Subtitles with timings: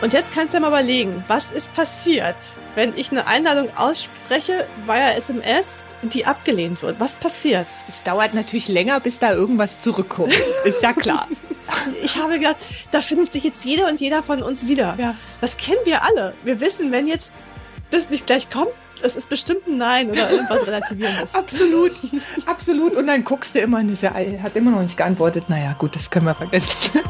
[0.00, 2.36] Und jetzt kannst du dir mal überlegen, was ist passiert,
[2.76, 5.66] wenn ich eine Einladung ausspreche via SMS
[6.02, 7.00] und die abgelehnt wird?
[7.00, 7.66] Was passiert?
[7.88, 10.34] Es dauert natürlich länger, bis da irgendwas zurückkommt.
[10.64, 11.26] Ist ja klar.
[12.02, 12.56] Ich habe gedacht,
[12.92, 14.94] da findet sich jetzt jeder und jeder von uns wieder.
[14.98, 15.16] Ja.
[15.40, 16.32] Das kennen wir alle.
[16.44, 17.32] Wir wissen, wenn jetzt
[17.90, 18.70] das nicht gleich kommt,
[19.02, 21.28] das ist bestimmt ein Nein oder irgendwas Relativierendes.
[21.34, 21.92] Absolut,
[22.46, 22.94] absolut.
[22.94, 25.48] Und dann guckst du immer und ist ja, hat immer noch nicht geantwortet.
[25.48, 27.00] Naja, gut, das können wir vergessen.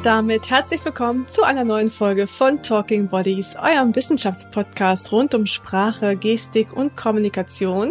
[0.00, 5.44] Und damit herzlich willkommen zu einer neuen Folge von Talking Bodies, eurem Wissenschaftspodcast rund um
[5.44, 7.90] Sprache, Gestik und Kommunikation.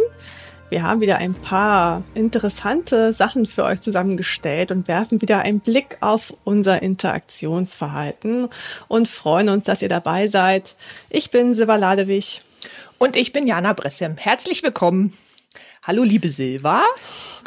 [0.69, 5.99] Wir haben wieder ein paar interessante Sachen für euch zusammengestellt und werfen wieder einen Blick
[6.01, 8.49] auf unser Interaktionsverhalten
[8.87, 10.77] und freuen uns, dass ihr dabei seid.
[11.11, 12.41] Ich bin Silva Ladewig.
[12.97, 14.17] Und ich bin Jana Bressem.
[14.17, 15.13] Herzlich willkommen.
[15.83, 16.81] Hallo, liebe Silva.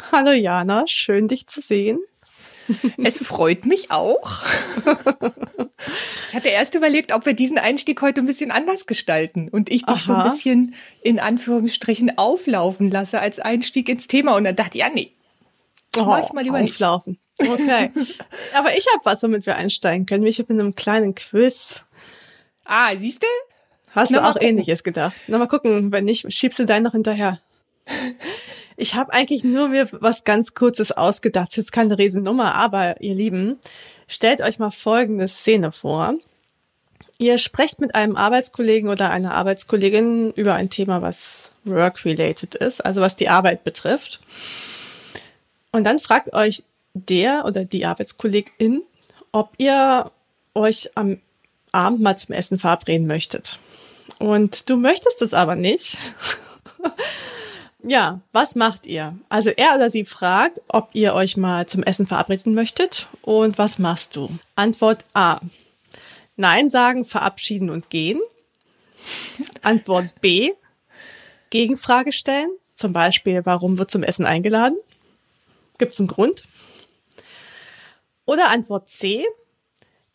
[0.09, 1.99] Hallo Jana, schön dich zu sehen.
[3.03, 4.43] Es freut mich auch.
[6.29, 9.85] Ich hatte erst überlegt, ob wir diesen Einstieg heute ein bisschen anders gestalten und ich
[9.85, 10.05] dich Aha.
[10.05, 14.35] so ein bisschen in Anführungsstrichen auflaufen lasse als Einstieg ins Thema.
[14.35, 15.11] Und dann dachte ich, ja, nee.
[15.97, 17.19] Oh, mach ich mal lieber auflaufen.
[17.39, 17.51] Nicht.
[17.51, 17.91] Okay.
[18.53, 20.25] Aber ich habe was, womit wir einsteigen können.
[20.25, 21.81] Ich habe mit einem kleinen Quiz.
[22.65, 23.27] Ah, siehst du?
[23.91, 25.15] Hast Na, du auch ähnliches gedacht?
[25.27, 25.91] Na, mal gucken.
[25.91, 27.39] Wenn nicht, schiebst du deinen noch hinterher.
[28.77, 31.49] Ich habe eigentlich nur mir was ganz Kurzes ausgedacht.
[31.49, 33.59] Ist jetzt keine Riesennummer, aber ihr Lieben,
[34.07, 36.15] stellt euch mal folgende Szene vor.
[37.19, 43.01] Ihr sprecht mit einem Arbeitskollegen oder einer Arbeitskollegin über ein Thema, was work-related ist, also
[43.01, 44.19] was die Arbeit betrifft.
[45.71, 48.83] Und dann fragt euch der oder die Arbeitskollegin,
[49.31, 50.11] ob ihr
[50.53, 51.19] euch am
[51.71, 53.59] Abend mal zum Essen verabreden möchtet.
[54.19, 55.97] Und du möchtest es aber nicht.
[57.85, 59.17] Ja, was macht ihr?
[59.27, 63.07] Also er oder sie fragt, ob ihr euch mal zum Essen verabreden möchtet.
[63.21, 64.29] Und was machst du?
[64.55, 65.41] Antwort A.
[66.37, 68.21] Nein sagen, verabschieden und gehen.
[69.61, 70.53] Antwort B.
[71.49, 72.49] Gegenfrage stellen.
[72.73, 74.77] Zum Beispiel, warum wird zum Essen eingeladen?
[75.77, 76.45] Gibt es einen Grund?
[78.25, 79.25] Oder Antwort C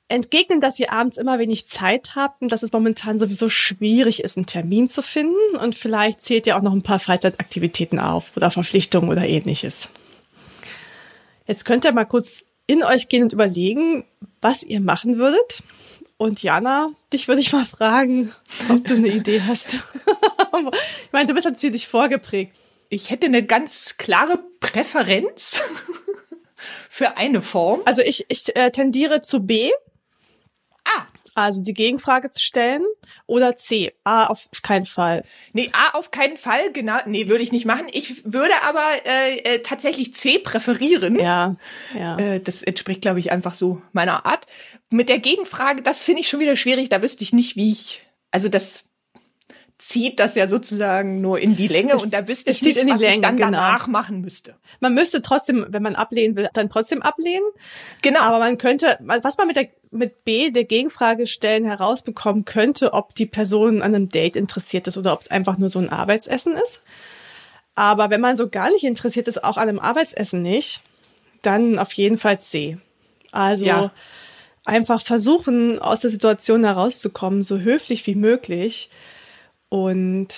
[0.08, 4.36] entgegnen, dass ihr abends immer wenig Zeit habt und dass es momentan sowieso schwierig ist,
[4.36, 8.50] einen Termin zu finden und vielleicht zählt ihr auch noch ein paar Freizeitaktivitäten auf oder
[8.50, 9.90] Verpflichtungen oder ähnliches.
[11.46, 14.04] Jetzt könnt ihr mal kurz in euch gehen und überlegen,
[14.40, 15.62] was ihr machen würdet.
[16.18, 18.34] Und Jana, dich würde ich mal fragen,
[18.68, 19.74] ob du eine Idee hast.
[19.74, 22.52] ich meine, du bist natürlich vorgeprägt.
[22.88, 25.60] Ich hätte eine ganz klare Präferenz
[26.90, 27.80] für eine Form.
[27.84, 29.70] Also ich, ich äh, tendiere zu B.
[31.38, 32.82] Also die Gegenfrage zu stellen
[33.26, 33.94] oder C.
[34.02, 35.24] A auf keinen Fall.
[35.52, 36.98] Nee, A auf keinen Fall, genau.
[37.06, 37.86] Nee, würde ich nicht machen.
[37.92, 41.14] Ich würde aber äh, äh, tatsächlich C präferieren.
[41.14, 41.54] Ja,
[41.94, 42.18] ja.
[42.18, 44.46] Äh, das entspricht, glaube ich, einfach so meiner Art.
[44.90, 46.88] Mit der Gegenfrage, das finde ich schon wieder schwierig.
[46.88, 48.02] Da wüsste ich nicht, wie ich.
[48.32, 48.82] Also das
[49.78, 53.00] zieht das ja sozusagen nur in die Länge es, und da wüsste ich nicht, was
[53.00, 53.52] Länge, ich dann genau.
[53.52, 54.56] danach machen müsste.
[54.80, 57.46] Man müsste trotzdem, wenn man ablehnen will, dann trotzdem ablehnen.
[58.02, 58.20] Genau.
[58.20, 63.14] Aber man könnte, was man mit der mit B der Gegenfrage stellen herausbekommen könnte, ob
[63.14, 66.56] die Person an einem Date interessiert ist oder ob es einfach nur so ein Arbeitsessen
[66.56, 66.82] ist.
[67.74, 70.82] Aber wenn man so gar nicht interessiert ist, auch an einem Arbeitsessen nicht,
[71.42, 72.76] dann auf jeden Fall C.
[73.30, 73.92] Also ja.
[74.64, 78.90] einfach versuchen, aus der Situation herauszukommen, so höflich wie möglich
[79.68, 80.28] und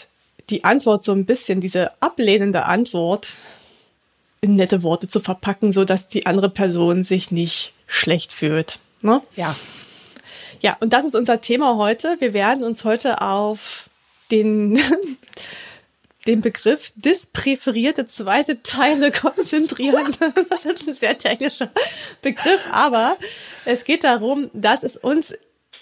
[0.51, 3.29] die Antwort so ein bisschen, diese ablehnende Antwort
[4.41, 8.81] in nette Worte zu verpacken, so dass die andere Person sich nicht schlecht fühlt.
[9.03, 9.23] Ne?
[9.37, 9.57] Ja.
[10.61, 12.17] Ja, und das ist unser Thema heute.
[12.21, 13.89] Wir werden uns heute auf
[14.31, 14.79] den,
[16.27, 20.15] den Begriff dispräferierte zweite Teile konzentrieren.
[20.51, 21.71] Das ist ein sehr technischer
[22.21, 23.17] Begriff, aber
[23.65, 25.33] es geht darum, dass es uns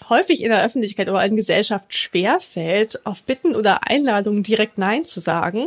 [0.08, 5.04] häufig in der Öffentlichkeit oder in Gesellschaft schwer fällt, auf Bitten oder Einladungen direkt Nein
[5.04, 5.66] zu sagen,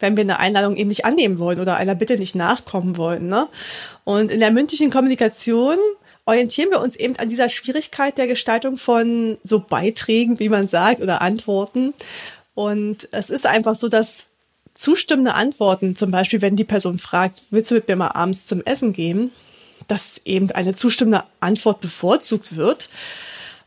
[0.00, 3.28] wenn wir eine Einladung eben nicht annehmen wollen oder einer Bitte nicht nachkommen wollen.
[3.28, 3.48] Ne?
[4.04, 5.78] Und in der mündlichen Kommunikation
[6.26, 11.00] orientieren wir uns eben an dieser Schwierigkeit der Gestaltung von so Beiträgen, wie man sagt,
[11.00, 11.94] oder Antworten.
[12.54, 14.24] Und es ist einfach so, dass
[14.74, 18.62] zustimmende Antworten, zum Beispiel wenn die Person fragt, willst du mit mir mal abends zum
[18.64, 19.30] Essen gehen,
[19.86, 22.88] dass eben eine zustimmende Antwort bevorzugt wird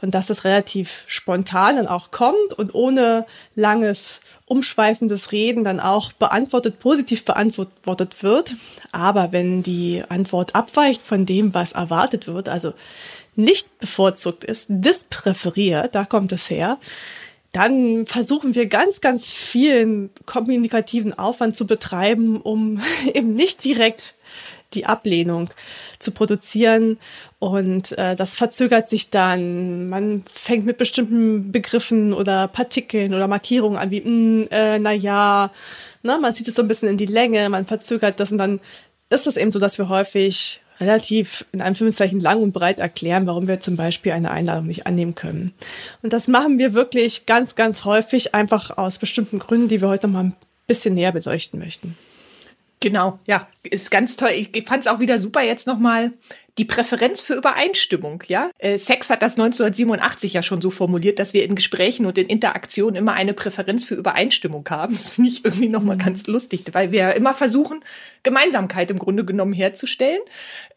[0.02, 6.12] und dass das relativ spontan dann auch kommt und ohne langes, umschweifendes Reden dann auch
[6.14, 8.56] beantwortet, positiv beantwortet wird.
[8.92, 12.74] Aber wenn die Antwort abweicht von dem, was erwartet wird, also
[13.36, 16.80] nicht bevorzugt ist, dispräferiert, da kommt es her,
[17.52, 22.82] dann versuchen wir ganz, ganz vielen kommunikativen Aufwand zu betreiben, um
[23.14, 24.16] eben nicht direkt
[24.74, 25.50] die Ablehnung
[26.00, 26.98] zu produzieren.
[27.40, 29.90] Und äh, das verzögert sich dann.
[29.90, 34.92] Man fängt mit bestimmten Begriffen oder Partikeln oder Markierungen an, wie, mh, hm, äh, na
[34.92, 35.52] ja,
[36.04, 38.60] ne, man zieht es so ein bisschen in die Länge, man verzögert das und dann
[39.10, 43.48] ist es eben so, dass wir häufig relativ in Anführungszeichen lang und breit erklären, warum
[43.48, 45.54] wir zum Beispiel eine Einladung nicht annehmen können.
[46.04, 50.08] Und das machen wir wirklich ganz, ganz häufig, einfach aus bestimmten Gründen, die wir heute
[50.08, 50.36] noch mal ein
[50.68, 51.98] bisschen näher beleuchten möchten.
[52.80, 54.30] Genau, ja, ist ganz toll.
[54.30, 56.14] Ich fand es auch wieder super jetzt nochmal
[56.58, 58.50] die Präferenz für Übereinstimmung, ja.
[58.58, 62.28] Äh, Sex hat das 1987 ja schon so formuliert, dass wir in Gesprächen und in
[62.28, 64.94] Interaktionen immer eine Präferenz für Übereinstimmung haben.
[64.94, 66.02] Das finde ich irgendwie nochmal mhm.
[66.02, 67.82] ganz lustig, weil wir ja immer versuchen,
[68.24, 70.20] Gemeinsamkeit im Grunde genommen herzustellen.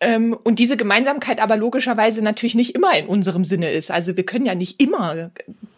[0.01, 3.91] Ähm, und diese Gemeinsamkeit aber logischerweise natürlich nicht immer in unserem Sinne ist.
[3.91, 5.31] Also wir können ja nicht immer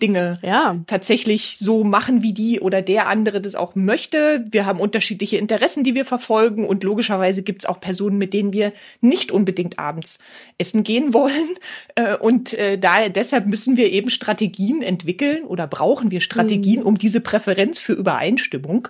[0.03, 0.77] Dinge ja.
[0.87, 4.45] tatsächlich so machen, wie die oder der andere das auch möchte.
[4.51, 8.53] Wir haben unterschiedliche Interessen, die wir verfolgen und logischerweise gibt es auch Personen, mit denen
[8.53, 10.19] wir nicht unbedingt abends
[10.59, 11.33] essen gehen wollen.
[11.95, 16.87] Äh, und äh, daher deshalb müssen wir eben Strategien entwickeln oder brauchen wir Strategien, mhm.
[16.87, 18.89] um diese Präferenz für Übereinstimmung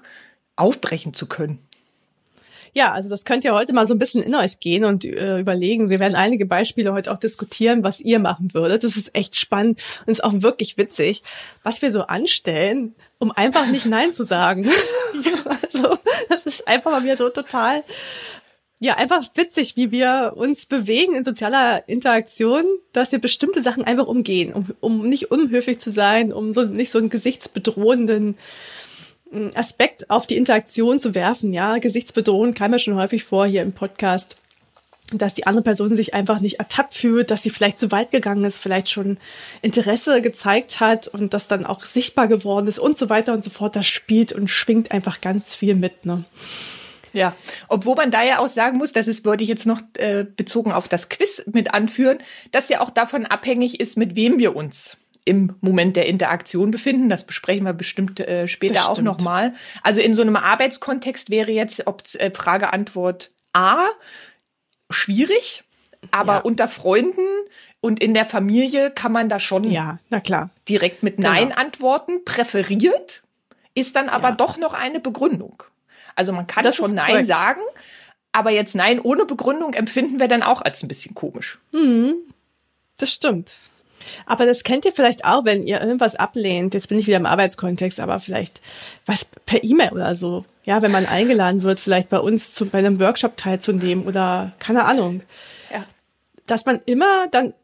[0.55, 1.59] aufbrechen zu können.
[2.75, 5.39] Ja, also das könnt ihr heute mal so ein bisschen in euch gehen und äh,
[5.39, 5.91] überlegen.
[5.91, 8.83] Wir werden einige Beispiele heute auch diskutieren, was ihr machen würdet.
[8.85, 11.23] Das ist echt spannend und ist auch wirklich witzig,
[11.63, 14.71] was wir so anstellen, um einfach nicht Nein zu sagen.
[15.75, 15.99] also
[16.31, 17.85] das ist einfach mal wieder so total
[18.83, 24.09] ja, einfach witzig, wie wir uns bewegen in sozialer Interaktion, dass wir bestimmte Sachen einfach
[24.09, 28.37] umgehen, um, um nicht unhöflich zu sein, um so, nicht so einen gesichtsbedrohenden
[29.55, 31.53] Aspekt auf die Interaktion zu werfen.
[31.53, 34.37] Ja, gesichtsbedrohend kam ja schon häufig vor hier im Podcast,
[35.13, 38.45] dass die andere Person sich einfach nicht ertappt fühlt, dass sie vielleicht zu weit gegangen
[38.45, 39.17] ist, vielleicht schon
[39.63, 43.51] Interesse gezeigt hat und das dann auch sichtbar geworden ist und so weiter und so
[43.51, 43.77] fort.
[43.77, 46.05] Das spielt und schwingt einfach ganz viel mit.
[46.05, 46.25] Ne?
[47.13, 47.35] Ja,
[47.69, 50.73] obwohl man da ja auch sagen muss, das ist, wollte ich jetzt noch äh, bezogen
[50.73, 52.19] auf das Quiz mit anführen,
[52.51, 57.09] dass ja auch davon abhängig ist, mit wem wir uns im Moment der Interaktion befinden.
[57.09, 59.55] Das besprechen wir bestimmt äh, später auch nochmal.
[59.83, 63.87] Also in so einem Arbeitskontext wäre jetzt ob äh, Frage Antwort A
[64.91, 65.63] schwierig,
[66.11, 66.41] aber ja.
[66.41, 67.27] unter Freunden
[67.81, 70.51] und in der Familie kann man da schon ja, na klar.
[70.69, 71.61] direkt mit Nein genau.
[71.61, 72.25] antworten.
[72.25, 73.23] Präferiert
[73.75, 74.35] ist dann aber ja.
[74.35, 75.63] doch noch eine Begründung.
[76.17, 77.27] Also man kann das schon Nein korrekt.
[77.27, 77.61] sagen,
[78.33, 81.59] aber jetzt Nein ohne Begründung empfinden wir dann auch als ein bisschen komisch.
[81.73, 82.15] Mhm.
[82.97, 83.53] Das stimmt.
[84.27, 86.75] Aber das kennt ihr vielleicht auch, wenn ihr irgendwas ablehnt.
[86.75, 88.61] Jetzt bin ich wieder im Arbeitskontext, aber vielleicht
[89.07, 90.45] was per E-Mail oder so.
[90.65, 94.85] Ja, wenn man eingeladen wird, vielleicht bei uns zu, bei einem Workshop teilzunehmen oder keine
[94.85, 95.23] Ahnung.
[95.73, 95.87] Ja.
[96.47, 97.55] Dass man immer dann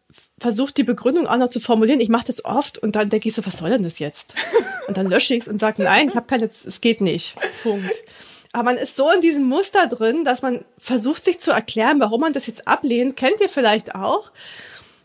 [0.41, 2.01] versucht, die Begründung auch noch zu formulieren.
[2.01, 4.35] Ich mache das oft und dann denke ich so, was soll denn das jetzt?
[4.87, 7.37] Und dann lösche ich es und sage, nein, ich habe keine, es geht nicht.
[7.63, 7.93] Punkt.
[8.59, 12.23] Aber man ist so in diesem Muster drin, dass man versucht, sich zu erklären, warum
[12.23, 13.17] man das jetzt ablehnt.
[13.17, 14.33] Kennt ihr vielleicht auch?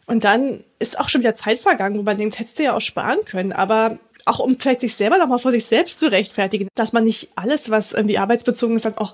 [0.07, 2.81] Und dann ist auch schon wieder Zeit vergangen, wo man denkt, hättest du ja auch
[2.81, 3.53] sparen können.
[3.53, 7.29] Aber auch um vielleicht sich selber nochmal vor sich selbst zu rechtfertigen, dass man nicht
[7.35, 9.13] alles, was irgendwie arbeitsbezogen ist, dann auch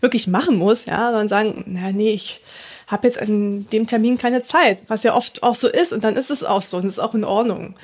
[0.00, 2.40] wirklich machen muss, ja, sondern sagen, na nee, ich
[2.86, 6.14] habe jetzt an dem Termin keine Zeit, was ja oft auch so ist und dann
[6.14, 7.74] ist es auch so und ist auch in Ordnung.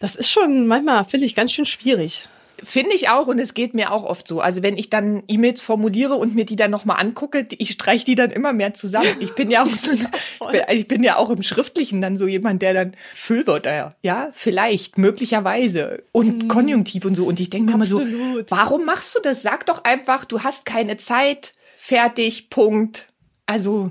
[0.00, 2.28] Das ist schon manchmal, finde ich, ganz schön schwierig.
[2.62, 4.40] Finde ich auch und es geht mir auch oft so.
[4.40, 8.14] Also wenn ich dann E-Mails formuliere und mir die dann nochmal angucke, ich streiche die
[8.14, 9.08] dann immer mehr zusammen.
[9.20, 9.90] Ich bin ja auch so,
[10.72, 16.02] ich bin ja auch im Schriftlichen dann so jemand, der dann Füllwörter, ja, vielleicht, möglicherweise
[16.12, 16.48] und mhm.
[16.48, 17.26] Konjunktiv und so.
[17.26, 18.00] Und ich denke mir immer so,
[18.48, 19.42] warum machst du das?
[19.42, 23.08] Sag doch einfach, du hast keine Zeit, fertig, Punkt.
[23.44, 23.90] Also,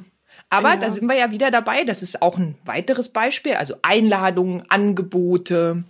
[0.49, 0.77] aber ja.
[0.77, 1.83] da sind wir ja wieder dabei.
[1.83, 3.53] Das ist auch ein weiteres Beispiel.
[3.53, 5.83] Also Einladungen, Angebote.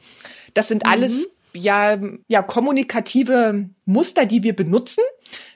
[0.53, 5.03] Das sind alles mhm ja, ja, kommunikative Muster, die wir benutzen.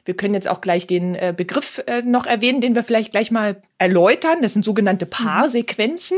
[0.06, 3.32] Wir können jetzt auch gleich den äh, Begriff äh, noch erwähnen, den wir vielleicht gleich
[3.32, 4.41] mal erläutern.
[4.41, 5.10] Das sind sogenannte mhm.
[5.12, 6.18] Paarsequenzen.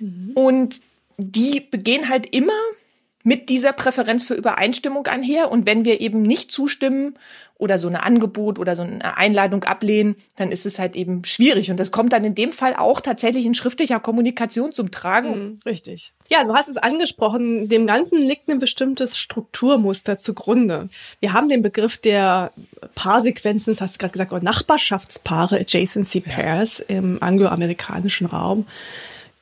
[0.00, 0.32] Mhm.
[0.34, 0.80] Und
[1.16, 2.52] die begehen halt immer
[3.24, 5.50] mit dieser Präferenz für Übereinstimmung einher.
[5.50, 7.18] Und wenn wir eben nicht zustimmen
[7.56, 11.70] oder so ein Angebot oder so eine Einladung ablehnen, dann ist es halt eben schwierig.
[11.70, 15.30] Und das kommt dann in dem Fall auch tatsächlich in schriftlicher Kommunikation zum Tragen.
[15.30, 16.12] Mhm, richtig.
[16.30, 20.90] Ja, du hast es angesprochen, dem Ganzen liegt ein bestimmtes Strukturmuster zugrunde.
[21.20, 22.52] Wir haben den Begriff der
[22.94, 28.66] Paarsequenzen, das hast du gerade gesagt, oder Nachbarschaftspaare, Adjacency Pairs im angloamerikanischen Raum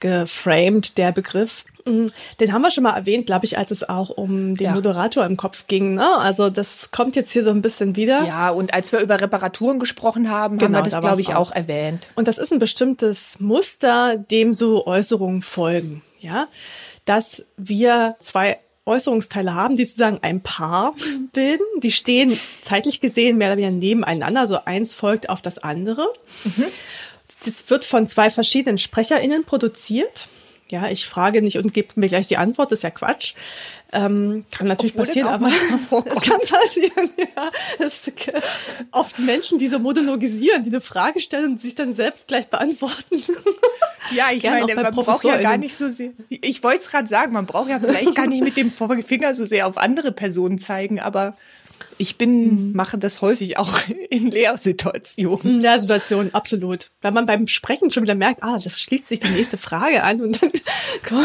[0.02, 1.64] geframed, der Begriff.
[1.84, 2.10] Mhm.
[2.40, 4.74] Den haben wir schon mal erwähnt, glaube ich, als es auch um den ja.
[4.74, 5.94] Moderator im Kopf ging.
[5.94, 6.06] Ne?
[6.18, 8.24] Also das kommt jetzt hier so ein bisschen wieder.
[8.24, 11.30] Ja, und als wir über Reparaturen gesprochen haben, genau, haben wir das, da glaube ich,
[11.30, 11.50] auch.
[11.50, 12.06] auch erwähnt.
[12.14, 16.02] Und das ist ein bestimmtes Muster, dem so Äußerungen folgen.
[16.20, 16.46] Ja,
[17.04, 20.94] dass wir zwei Äußerungsteile haben, die sozusagen ein Paar
[21.32, 21.64] bilden.
[21.78, 26.06] Die stehen zeitlich gesehen mehr oder weniger nebeneinander, so eins folgt auf das andere.
[26.44, 26.66] Mhm.
[27.44, 30.28] Das wird von zwei verschiedenen SprecherInnen produziert.
[30.72, 33.34] Ja, ich frage nicht und gebe mir gleich die Antwort, das ist ja Quatsch.
[33.92, 35.48] Ähm, kann natürlich Obwohl passieren, aber
[36.06, 37.50] es kann passieren, ja.
[37.78, 38.10] Es
[38.90, 43.22] oft Menschen, die so monologisieren, die eine Frage stellen und sich dann selbst gleich beantworten.
[44.10, 46.10] Ja, ich Gerne meine, man braucht ja gar nicht so sehr.
[46.28, 49.46] Ich wollte es gerade sagen, man braucht ja vielleicht gar nicht mit dem Finger so
[49.46, 51.36] sehr auf andere Personen zeigen, aber
[51.98, 52.72] ich bin, mhm.
[52.74, 53.78] mache das häufig auch
[54.10, 55.56] in Lehrsituationen.
[55.56, 56.90] In Lehrsituationen, absolut.
[57.00, 60.20] Weil man beim Sprechen schon wieder merkt, ah, das schließt sich die nächste Frage an
[60.20, 60.52] und dann
[61.08, 61.24] komm.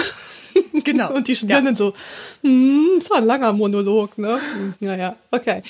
[0.83, 1.13] Genau.
[1.13, 1.77] Und die Studierenden ja.
[1.77, 1.93] so,
[2.41, 4.39] hm, das war ein langer Monolog, ne?
[4.79, 5.61] Naja, okay.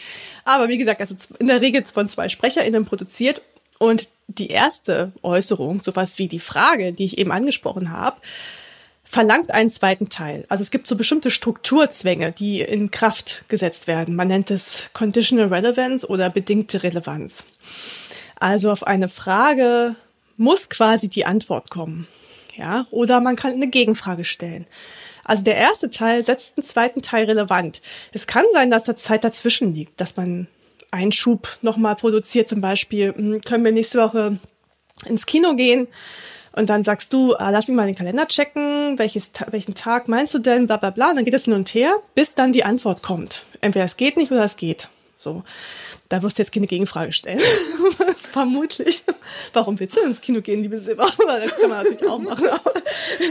[0.46, 3.42] Aber wie gesagt, also in der Regel von zwei SprecherInnen produziert
[3.80, 8.18] und die erste Äußerung, sowas wie die Frage, die ich eben angesprochen habe,
[9.08, 10.46] verlangt einen zweiten Teil.
[10.50, 14.16] Also es gibt so bestimmte Strukturzwänge, die in Kraft gesetzt werden.
[14.16, 17.46] Man nennt es Conditional Relevance oder bedingte Relevanz.
[18.36, 19.96] Also auf eine Frage
[20.36, 22.08] muss quasi die Antwort kommen.
[22.58, 24.66] Ja, oder man kann eine Gegenfrage stellen.
[25.24, 27.82] Also der erste Teil setzt den zweiten Teil relevant.
[28.12, 30.48] Es kann sein, dass da Zeit dazwischen liegt, dass man
[30.92, 32.50] einen Schub nochmal produziert.
[32.50, 34.40] Zum Beispiel, hm, können wir nächste Woche
[35.06, 35.88] ins Kino gehen?
[36.58, 40.34] Und dann sagst du, ah, lass mich mal den Kalender checken, welches, welchen Tag meinst
[40.34, 41.12] du denn, bla bla bla.
[41.12, 43.46] Und dann geht es hin und her, bis dann die Antwort kommt.
[43.62, 44.90] Entweder es geht nicht oder es geht.
[45.20, 45.44] So.
[46.10, 47.40] Da wirst du jetzt keine Gegenfrage stellen.
[48.32, 49.04] Vermutlich.
[49.54, 51.06] Warum willst du ins Kino gehen, liebe Silber?
[51.28, 52.48] Das kann man natürlich auch machen.
[52.48, 52.74] Aber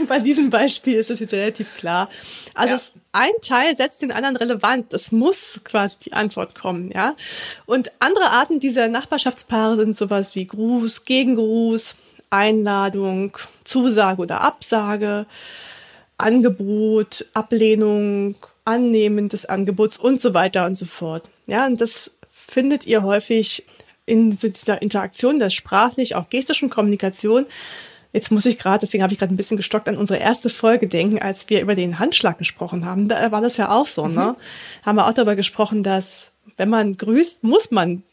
[0.07, 2.09] bei diesem Beispiel ist das jetzt relativ klar.
[2.53, 2.79] Also ja.
[3.11, 4.93] ein Teil setzt den anderen relevant.
[4.93, 7.15] Es muss quasi die Antwort kommen, ja.
[7.65, 11.95] Und andere Arten dieser Nachbarschaftspaare sind sowas wie Gruß, Gegengruß,
[12.29, 15.25] Einladung, Zusage oder Absage,
[16.17, 21.29] Angebot, Ablehnung, Annehmen des Angebots und so weiter und so fort.
[21.45, 23.63] Ja, und das findet ihr häufig
[24.05, 27.45] in so dieser Interaktion der sprachlich, auch gestischen Kommunikation.
[28.13, 30.87] Jetzt muss ich gerade, deswegen habe ich gerade ein bisschen gestockt, an unsere erste Folge
[30.87, 33.09] denken, als wir über den Handschlag gesprochen haben.
[33.09, 34.09] Da war das ja auch so, ne?
[34.09, 34.15] mhm.
[34.15, 34.35] ne?
[34.83, 38.03] Haben wir auch darüber gesprochen, dass wenn man grüßt, muss man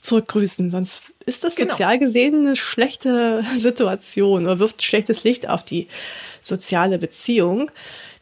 [0.00, 1.72] zurückgrüßen, sonst ist das genau.
[1.72, 5.88] sozial gesehen eine schlechte Situation oder wirft schlechtes Licht auf die
[6.40, 7.70] soziale Beziehung.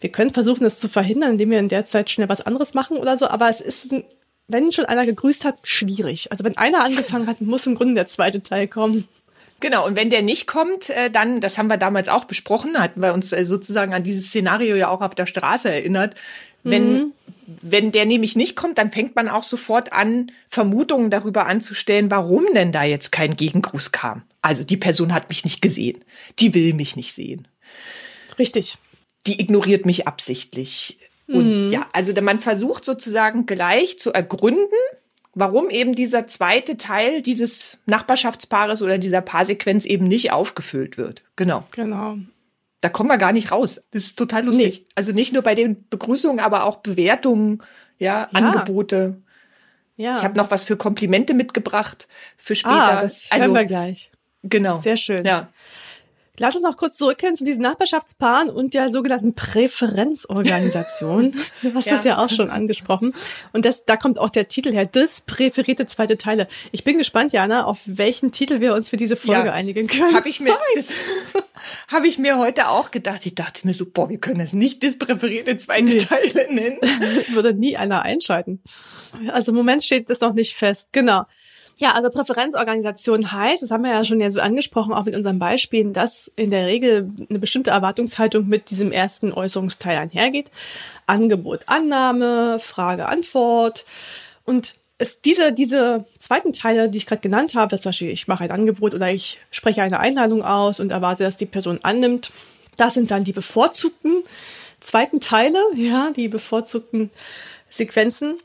[0.00, 2.96] Wir können versuchen, das zu verhindern, indem wir in der Zeit schnell was anderes machen
[2.96, 3.94] oder so, aber es ist,
[4.48, 6.30] wenn schon einer gegrüßt hat, schwierig.
[6.30, 9.08] Also wenn einer angefangen hat, muss im Grunde der zweite Teil kommen.
[9.60, 13.00] Genau, und wenn der nicht kommt, äh, dann, das haben wir damals auch besprochen, hatten
[13.00, 16.14] wir uns äh, sozusagen an dieses Szenario ja auch auf der Straße erinnert.
[16.64, 17.12] Wenn, mhm.
[17.46, 22.44] wenn der nämlich nicht kommt, dann fängt man auch sofort an, Vermutungen darüber anzustellen, warum
[22.54, 24.22] denn da jetzt kein Gegengruß kam.
[24.40, 26.04] Also die Person hat mich nicht gesehen.
[26.38, 27.46] Die will mich nicht sehen.
[28.38, 28.78] Richtig.
[29.26, 30.98] Die ignoriert mich absichtlich.
[31.26, 31.72] Und mhm.
[31.72, 34.78] ja, also man versucht sozusagen gleich zu ergründen,
[35.34, 41.22] warum eben dieser zweite Teil dieses Nachbarschaftspaares oder dieser Paarsequenz eben nicht aufgefüllt wird.
[41.36, 41.64] Genau.
[41.72, 42.16] Genau
[42.84, 43.82] da kommen wir gar nicht raus.
[43.92, 44.80] Das ist total lustig.
[44.80, 44.86] Nee.
[44.94, 47.62] Also nicht nur bei den Begrüßungen, aber auch Bewertungen,
[47.98, 48.38] ja, ja.
[48.38, 49.22] Angebote.
[49.96, 50.18] Ja.
[50.18, 52.98] Ich habe noch was für Komplimente mitgebracht für später.
[52.98, 54.10] Ah, das also, hören wir gleich.
[54.42, 54.80] Genau.
[54.80, 55.24] Sehr schön.
[55.24, 55.48] Ja.
[56.38, 61.36] Lass uns noch kurz zurückkehren zu diesen Nachbarschaftspaaren und der sogenannten Präferenzorganisation.
[61.62, 61.94] du hast ja.
[61.94, 63.14] das ja auch schon angesprochen.
[63.52, 66.48] Und das, da kommt auch der Titel her, das präferierte zweite Teile.
[66.72, 69.52] Ich bin gespannt, Jana, auf welchen Titel wir uns für diese Folge ja.
[69.52, 70.12] einigen können.
[70.12, 70.58] Habe ich mir,
[71.88, 73.24] habe ich mir heute auch gedacht.
[73.26, 75.98] Ich dachte mir so, boah, wir können das nicht das präferierte zweite nee.
[75.98, 76.80] Teile nennen.
[77.28, 78.60] Würde nie einer einschalten.
[79.28, 80.88] Also im Moment steht das noch nicht fest.
[80.90, 81.26] Genau.
[81.76, 85.92] Ja, also Präferenzorganisation heißt, das haben wir ja schon jetzt angesprochen, auch mit unseren Beispielen,
[85.92, 90.50] dass in der Regel eine bestimmte Erwartungshaltung mit diesem ersten Äußerungsteil einhergeht.
[91.06, 93.84] Angebot, Annahme, Frage, Antwort.
[94.44, 98.44] Und es diese, diese zweiten Teile, die ich gerade genannt habe, zum Beispiel ich mache
[98.44, 102.32] ein Angebot oder ich spreche eine Einladung aus und erwarte, dass die Person annimmt,
[102.76, 104.22] das sind dann die bevorzugten
[104.80, 107.10] zweiten Teile, ja, die bevorzugten
[107.68, 108.38] Sequenzen.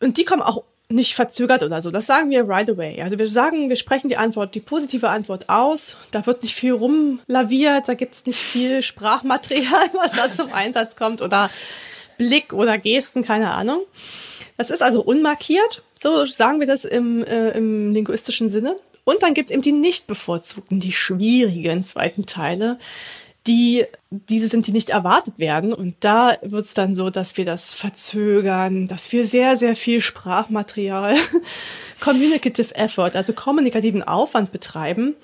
[0.00, 1.90] Und die kommen auch nicht verzögert oder so.
[1.90, 3.02] Das sagen wir right away.
[3.02, 5.96] Also wir sagen, wir sprechen die Antwort, die positive Antwort aus.
[6.12, 11.20] Da wird nicht viel rumlaviert, da gibt's nicht viel Sprachmaterial, was da zum Einsatz kommt
[11.20, 11.50] oder
[12.16, 13.82] Blick oder Gesten, keine Ahnung.
[14.56, 18.76] Das ist also unmarkiert, so sagen wir das im, äh, im linguistischen Sinne.
[19.02, 22.78] Und dann gibt's eben die nicht bevorzugten, die schwierigen zweiten Teile,
[23.46, 25.72] die diese sind, die nicht erwartet werden.
[25.72, 30.00] Und da wird es dann so, dass wir das verzögern, dass wir sehr, sehr viel
[30.00, 31.16] Sprachmaterial,
[32.00, 35.14] Communicative Effort, also kommunikativen Aufwand betreiben,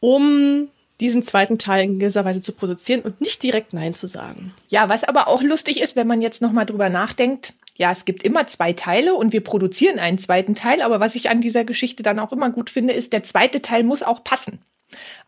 [0.00, 0.68] um
[1.00, 4.54] diesen zweiten Teil in gewisser Weise zu produzieren und nicht direkt Nein zu sagen.
[4.68, 8.22] Ja, was aber auch lustig ist, wenn man jetzt nochmal drüber nachdenkt, ja, es gibt
[8.22, 12.02] immer zwei Teile und wir produzieren einen zweiten Teil, aber was ich an dieser Geschichte
[12.02, 14.60] dann auch immer gut finde, ist, der zweite Teil muss auch passen.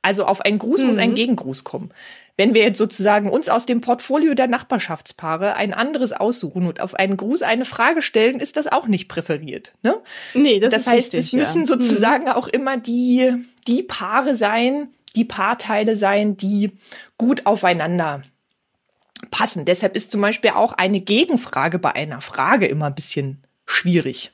[0.03, 0.87] Also auf einen Gruß mhm.
[0.87, 1.17] muss ein mhm.
[1.17, 1.91] Gegengruß kommen.
[2.37, 6.95] Wenn wir jetzt sozusagen uns aus dem Portfolio der Nachbarschaftspaare ein anderes aussuchen und auf
[6.95, 9.75] einen Gruß eine Frage stellen, ist das auch nicht präferiert.
[9.83, 9.97] Ne?
[10.35, 11.67] Nee, das, das ist heißt, richtig, es müssen ja.
[11.67, 12.31] sozusagen mhm.
[12.31, 13.33] auch immer die,
[13.69, 16.73] die Paare sein, die Paarteile sein, die
[17.19, 18.23] gut aufeinander
[19.31, 19.65] passen.
[19.65, 24.33] Deshalb ist zum Beispiel auch eine Gegenfrage bei einer Frage immer ein bisschen schwierig.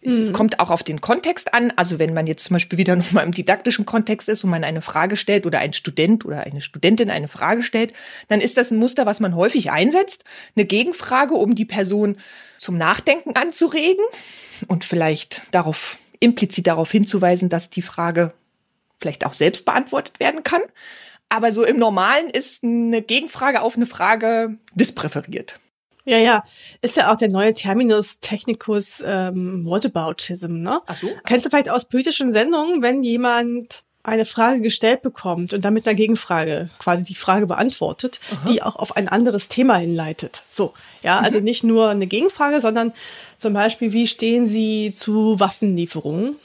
[0.00, 0.32] Es mhm.
[0.32, 1.72] kommt auch auf den Kontext an.
[1.74, 4.64] Also wenn man jetzt zum Beispiel wieder noch mal im didaktischen Kontext ist und man
[4.64, 7.92] eine Frage stellt oder ein Student oder eine Studentin eine Frage stellt,
[8.28, 10.24] dann ist das ein Muster, was man häufig einsetzt.
[10.56, 12.16] Eine Gegenfrage, um die Person
[12.58, 14.04] zum Nachdenken anzuregen
[14.66, 18.32] und vielleicht darauf implizit darauf hinzuweisen, dass die Frage
[19.00, 20.62] vielleicht auch selbst beantwortet werden kann.
[21.28, 25.58] Aber so im Normalen ist eine Gegenfrage auf eine Frage dispräferiert.
[26.08, 26.42] Ja, ja.
[26.80, 30.80] Ist ja auch der neue Terminus technicus ähm, Whataboutism, ne?
[30.86, 31.08] Ach so.
[31.26, 35.94] Kennst du vielleicht aus politischen Sendungen, wenn jemand eine Frage gestellt bekommt und damit einer
[35.94, 38.50] Gegenfrage quasi die Frage beantwortet, Aha.
[38.50, 40.44] die auch auf ein anderes Thema hinleitet.
[40.48, 40.72] So,
[41.02, 41.44] ja, also mhm.
[41.44, 42.94] nicht nur eine Gegenfrage, sondern
[43.36, 46.36] zum Beispiel, wie stehen Sie zu Waffenlieferungen?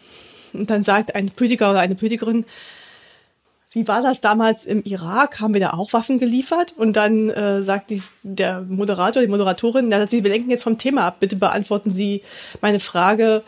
[0.51, 2.46] Und dann sagt ein Politiker oder eine Politikerin,
[3.74, 5.39] wie war das damals im Irak?
[5.39, 6.74] Haben wir da auch Waffen geliefert?
[6.77, 10.77] Und dann äh, sagt die, der Moderator, die Moderatorin, na, Sie, wir lenken jetzt vom
[10.77, 11.18] Thema ab.
[11.20, 12.22] Bitte beantworten Sie
[12.62, 13.44] meine Frage.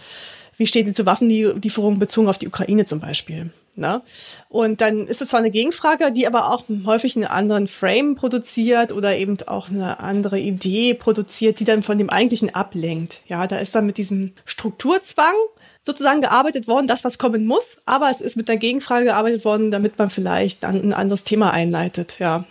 [0.58, 3.52] Wie steht Sie zur Waffenlieferung bezogen auf die Ukraine zum Beispiel?
[3.78, 4.02] Ne?
[4.48, 8.92] Und dann ist es zwar eine Gegenfrage, die aber auch häufig einen anderen Frame produziert
[8.92, 13.20] oder eben auch eine andere Idee produziert, die dann von dem eigentlichen ablenkt.
[13.28, 15.34] Ja, da ist dann mit diesem Strukturzwang
[15.82, 19.72] sozusagen gearbeitet worden, das, was kommen muss, aber es ist mit der Gegenfrage gearbeitet worden,
[19.72, 22.46] damit man vielleicht ein anderes Thema einleitet, ja.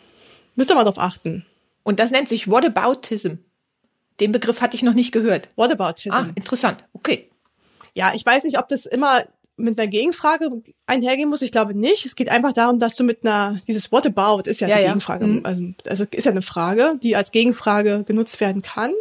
[0.55, 1.45] Müsst ihr mal drauf achten.
[1.83, 3.35] Und das nennt sich Whataboutism.
[4.21, 5.49] Den Begriff hatte ich noch nicht gehört.
[5.57, 6.13] Whataboutism.
[6.13, 6.85] Ah, interessant.
[6.93, 7.29] Okay.
[7.95, 9.25] Ja, ich weiß nicht, ob das immer
[9.57, 10.51] mit einer Gegenfrage
[10.87, 11.43] einhergehen muss.
[11.43, 12.07] Ich glaube nicht.
[12.07, 14.85] Es geht einfach darum, dass du mit einer, dieses What about ist ja, ja eine
[14.85, 14.91] ja.
[14.91, 15.27] Gegenfrage.
[15.27, 15.41] Mhm.
[15.45, 18.93] Also, also ist ja eine Frage, die als Gegenfrage genutzt werden kann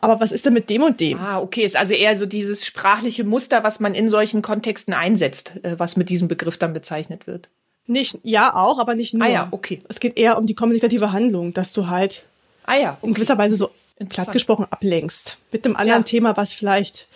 [0.00, 1.18] aber was ist denn mit dem und dem?
[1.18, 5.52] Ah, okay, ist also eher so dieses sprachliche Muster, was man in solchen Kontexten einsetzt,
[5.62, 7.48] äh, was mit diesem Begriff dann bezeichnet wird.
[7.86, 9.26] Nicht, ja, auch, aber nicht nur.
[9.26, 9.80] Ah ja, okay.
[9.88, 12.24] Es geht eher um die kommunikative Handlung, dass du halt
[12.64, 13.08] ah, ja, okay.
[13.08, 13.70] in gewisser Weise so
[14.08, 15.38] platt gesprochen ablenkst.
[15.52, 16.06] Mit einem anderen ja.
[16.06, 17.06] Thema, was vielleicht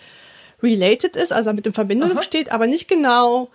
[0.61, 2.21] related ist, also mit dem Verbindung Aha.
[2.21, 3.49] steht, aber nicht genau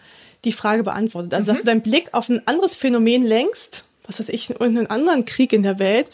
[0.45, 1.35] die Frage beantwortet.
[1.35, 1.55] Also, mhm.
[1.55, 5.53] dass du deinen Blick auf ein anderes Phänomen lenkst was weiß ich, irgendeinen anderen Krieg
[5.53, 6.11] in der Welt,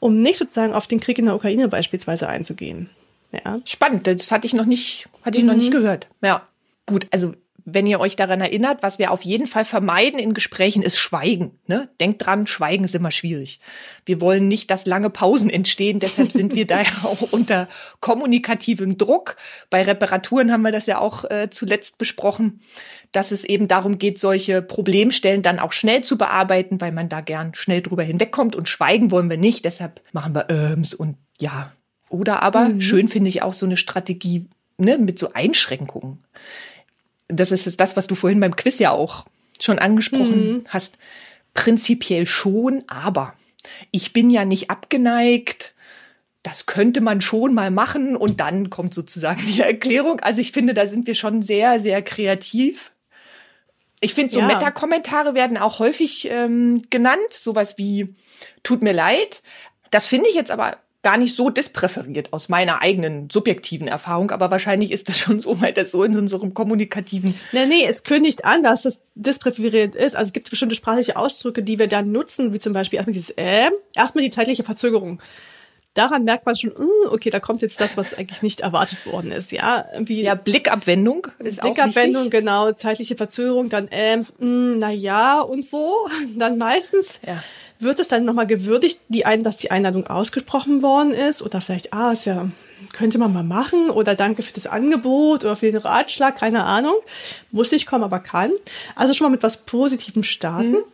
[0.00, 2.90] um nicht sozusagen auf den Krieg in der Ukraine beispielsweise einzugehen.
[3.32, 3.60] Ja.
[3.64, 5.50] Spannend, das hatte ich noch nicht, hatte ich mhm.
[5.50, 5.78] noch nicht mhm.
[5.78, 6.06] gehört.
[6.22, 6.46] Ja.
[6.86, 7.34] Gut, also
[7.74, 11.58] wenn ihr euch daran erinnert, was wir auf jeden Fall vermeiden in Gesprächen, ist Schweigen.
[11.66, 11.88] Ne?
[12.00, 13.60] Denkt dran, Schweigen ist immer schwierig.
[14.06, 15.98] Wir wollen nicht, dass lange Pausen entstehen.
[16.00, 17.68] Deshalb sind wir daher auch unter
[18.00, 19.36] kommunikativem Druck.
[19.70, 22.60] Bei Reparaturen haben wir das ja auch äh, zuletzt besprochen,
[23.12, 27.20] dass es eben darum geht, solche Problemstellen dann auch schnell zu bearbeiten, weil man da
[27.20, 28.56] gern schnell drüber hinwegkommt.
[28.56, 29.64] Und Schweigen wollen wir nicht.
[29.64, 31.72] Deshalb machen wir Öms und ja.
[32.08, 32.80] Oder aber, mhm.
[32.80, 34.46] schön finde ich auch so eine Strategie
[34.78, 36.24] ne, mit so Einschränkungen
[37.28, 39.26] das ist das, was du vorhin beim Quiz ja auch
[39.60, 40.64] schon angesprochen mhm.
[40.68, 40.98] hast,
[41.54, 43.34] prinzipiell schon, aber
[43.90, 45.74] ich bin ja nicht abgeneigt.
[46.42, 50.20] Das könnte man schon mal machen und dann kommt sozusagen die Erklärung.
[50.20, 52.92] Also ich finde, da sind wir schon sehr, sehr kreativ.
[54.00, 54.46] Ich finde, so ja.
[54.46, 58.14] Meta-Kommentare werden auch häufig ähm, genannt, sowas wie
[58.62, 59.42] tut mir leid.
[59.90, 64.50] Das finde ich jetzt aber gar nicht so dispräferiert aus meiner eigenen subjektiven Erfahrung, aber
[64.50, 67.34] wahrscheinlich ist das schon so weit so in unserem kommunikativen.
[67.52, 70.16] Nee, nee, es kündigt an, dass es dispräferiert ist.
[70.16, 73.30] Also es gibt bestimmte sprachliche Ausdrücke, die wir dann nutzen, wie zum Beispiel erstmal dieses
[73.30, 75.20] äh, erstmal die zeitliche Verzögerung.
[75.94, 79.32] Daran merkt man schon, uh, okay, da kommt jetzt das, was eigentlich nicht erwartet worden
[79.32, 79.84] ist, ja.
[79.98, 85.66] Wie ja, Blickabwendung ist Blickabwendung, auch genau, zeitliche Verzögerung, dann ähm, mm, na ja und
[85.66, 86.08] so.
[86.36, 87.42] Dann meistens ja
[87.80, 91.92] wird es dann nochmal gewürdigt, die ein, dass die Einladung ausgesprochen worden ist oder vielleicht,
[91.92, 92.50] ah, ist ja,
[92.92, 96.96] könnte man mal machen oder danke für das Angebot oder für den Ratschlag, keine Ahnung.
[97.50, 98.52] Muss nicht kommen, aber kann.
[98.94, 100.72] Also schon mal mit was Positivem starten.
[100.72, 100.84] Mhm.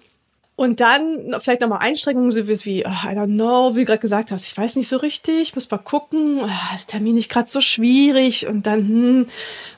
[0.56, 4.30] Und dann vielleicht nochmal Einschränkungen, so wie, oh, I don't know, wie du gerade gesagt
[4.30, 7.60] hast, ich weiß nicht so richtig, muss mal gucken, oh, ist Termin nicht gerade so
[7.60, 9.26] schwierig und dann, hm,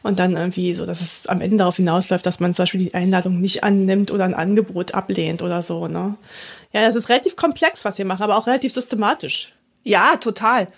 [0.03, 2.95] und dann irgendwie so, dass es am Ende darauf hinausläuft, dass man zum Beispiel die
[2.95, 6.17] Einladung nicht annimmt oder ein Angebot ablehnt oder so, ne?
[6.73, 9.55] Ja, das ist relativ komplex, was wir machen, aber auch relativ systematisch.
[9.83, 10.69] Ja, total.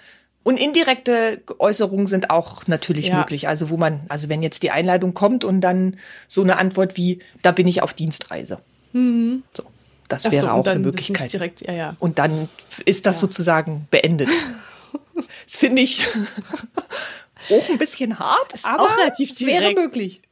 [0.45, 3.19] Und indirekte Äußerungen sind auch natürlich ja.
[3.19, 3.49] möglich.
[3.49, 5.97] Also wo man, also wenn jetzt die Einladung kommt und dann
[6.29, 8.59] so eine Antwort wie, da bin ich auf Dienstreise.
[8.93, 9.43] Mhm.
[9.53, 9.65] So,
[10.09, 11.33] das Ach wäre so, auch eine Möglichkeit.
[11.33, 11.97] Direkt, ja, ja.
[11.99, 12.49] Und dann
[12.85, 13.21] ist das ja.
[13.21, 14.31] sozusagen beendet.
[15.47, 16.07] das finde ich
[17.51, 19.61] auch ein bisschen hart, ist aber auch relativ direkt.
[19.61, 20.23] wäre möglich.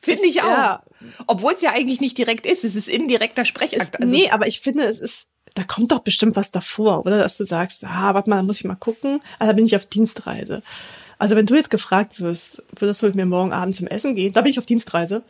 [0.00, 0.46] Finde ich auch.
[0.46, 0.82] Ja.
[1.26, 2.64] Obwohl es ja eigentlich nicht direkt ist.
[2.64, 4.00] Es ist indirekter Sprechakt.
[4.00, 7.18] Also nee, aber ich finde, es ist, da kommt doch bestimmt was davor, oder?
[7.18, 9.20] Dass du sagst, ah, warte mal, muss ich mal gucken.
[9.38, 10.62] Also da bin ich auf Dienstreise.
[11.18, 14.32] Also wenn du jetzt gefragt wirst, würdest du mit mir morgen Abend zum Essen gehen?
[14.32, 15.22] Da bin ich auf Dienstreise.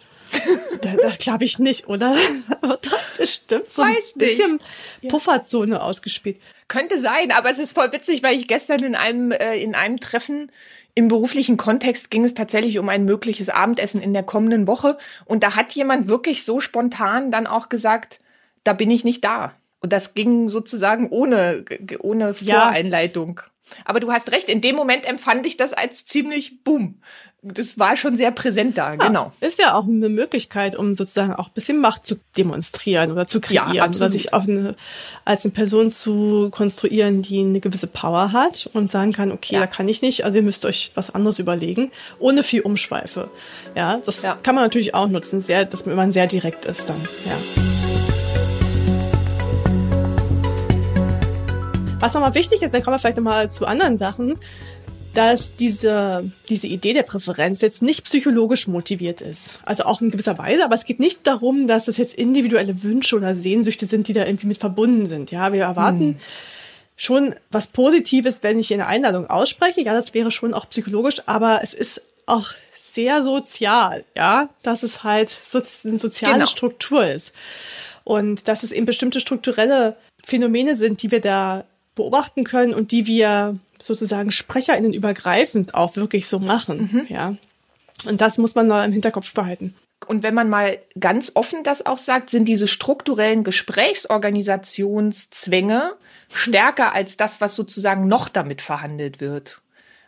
[0.82, 2.16] Da, da glaube ich nicht, oder?
[2.60, 4.60] Aber doch bestimmt so ein bisschen
[5.08, 6.38] Pufferzone ausgespielt.
[6.68, 10.00] Könnte sein, aber es ist voll witzig, weil ich gestern in einem, äh, in einem
[10.00, 10.50] Treffen
[10.94, 14.96] im beruflichen Kontext ging es tatsächlich um ein mögliches Abendessen in der kommenden Woche.
[15.24, 18.20] Und da hat jemand wirklich so spontan dann auch gesagt,
[18.62, 19.54] da bin ich nicht da.
[19.80, 21.64] Und das ging sozusagen ohne,
[21.98, 23.40] ohne Voreinleitung.
[23.42, 23.72] Ja.
[23.84, 27.00] Aber du hast recht, in dem Moment empfand ich das als ziemlich boom.
[27.46, 29.30] Das war schon sehr präsent da, ja, genau.
[29.40, 33.38] Ist ja auch eine Möglichkeit, um sozusagen auch ein bisschen Macht zu demonstrieren oder zu
[33.38, 34.74] kreieren ja, oder sich auf eine,
[35.26, 39.60] als eine Person zu konstruieren, die eine gewisse Power hat und sagen kann, okay, ja.
[39.60, 43.28] da kann ich nicht, also ihr müsst euch was anderes überlegen, ohne viel Umschweife.
[43.74, 44.38] Ja, das ja.
[44.42, 47.36] kann man natürlich auch nutzen, sehr, dass man sehr direkt ist dann, ja.
[52.00, 54.38] Was nochmal wichtig ist, dann kommen wir vielleicht nochmal zu anderen Sachen,
[55.14, 59.58] dass diese, diese Idee der Präferenz jetzt nicht psychologisch motiviert ist.
[59.64, 63.16] Also auch in gewisser Weise, aber es geht nicht darum, dass das jetzt individuelle Wünsche
[63.16, 65.30] oder Sehnsüchte sind, die da irgendwie mit verbunden sind.
[65.30, 66.16] Ja, wir erwarten hm.
[66.96, 69.82] schon was Positives, wenn ich eine Einladung ausspreche.
[69.82, 75.02] Ja, das wäre schon auch psychologisch, aber es ist auch sehr sozial, ja, dass es
[75.02, 76.46] halt so eine soziale genau.
[76.46, 77.32] Struktur ist.
[78.04, 83.06] Und dass es eben bestimmte strukturelle Phänomene sind, die wir da beobachten können und die
[83.06, 86.90] wir sozusagen SprecherInnen übergreifend auch wirklich so machen.
[86.92, 87.06] Mhm.
[87.08, 87.34] Ja.
[88.04, 89.74] Und das muss man da im Hinterkopf behalten.
[90.06, 95.92] Und wenn man mal ganz offen das auch sagt, sind diese strukturellen Gesprächsorganisationszwänge
[96.32, 99.60] stärker als das, was sozusagen noch damit verhandelt wird.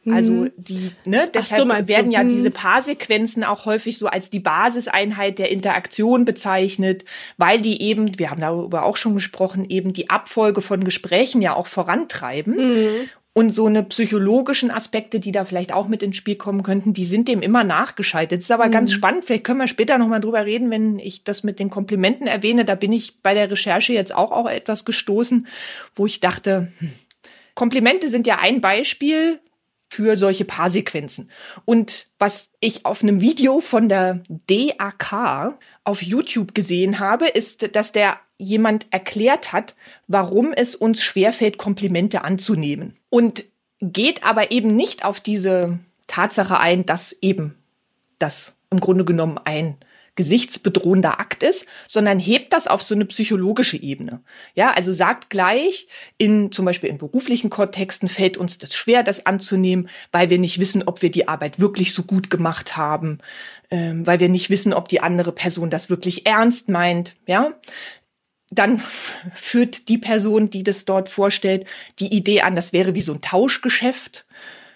[0.08, 0.52] Also mhm.
[0.56, 2.54] die, ne, deshalb so, werden ja diese mhm.
[2.54, 7.04] Paarsequenzen auch häufig so als die Basiseinheit der Interaktion bezeichnet,
[7.38, 11.54] weil die eben, wir haben darüber auch schon gesprochen, eben die Abfolge von Gesprächen ja
[11.54, 12.54] auch vorantreiben.
[12.54, 13.08] Mhm.
[13.36, 17.04] Und so eine psychologischen Aspekte, die da vielleicht auch mit ins Spiel kommen könnten, die
[17.04, 18.38] sind dem immer nachgeschaltet.
[18.38, 18.70] Das ist aber mhm.
[18.70, 19.26] ganz spannend.
[19.26, 22.64] Vielleicht können wir später nochmal drüber reden, wenn ich das mit den Komplimenten erwähne.
[22.64, 25.46] Da bin ich bei der Recherche jetzt auch, auch etwas gestoßen,
[25.92, 26.92] wo ich dachte, hm,
[27.54, 29.38] Komplimente sind ja ein Beispiel
[29.90, 31.30] für solche Paarsequenzen.
[31.66, 37.92] Und was ich auf einem Video von der DAK auf YouTube gesehen habe, ist, dass
[37.92, 39.74] der jemand erklärt hat,
[40.08, 42.96] warum es uns schwerfällt, Komplimente anzunehmen.
[43.10, 43.44] Und
[43.80, 47.56] geht aber eben nicht auf diese Tatsache ein, dass eben
[48.18, 49.76] das im Grunde genommen ein
[50.16, 54.22] gesichtsbedrohender Akt ist, sondern hebt das auf so eine psychologische Ebene.
[54.54, 59.26] Ja, also sagt gleich, in zum Beispiel in beruflichen Kontexten fällt uns das schwer, das
[59.26, 63.18] anzunehmen, weil wir nicht wissen, ob wir die Arbeit wirklich so gut gemacht haben,
[63.70, 67.14] ähm, weil wir nicht wissen, ob die andere Person das wirklich ernst meint.
[67.26, 67.52] Ja,
[68.50, 71.66] dann führt die Person, die das dort vorstellt,
[71.98, 74.26] die Idee an, das wäre wie so ein Tauschgeschäft.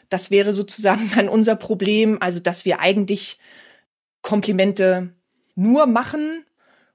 [0.09, 3.38] Das wäre sozusagen dann unser Problem, also dass wir eigentlich
[4.22, 5.14] Komplimente
[5.54, 6.44] nur machen,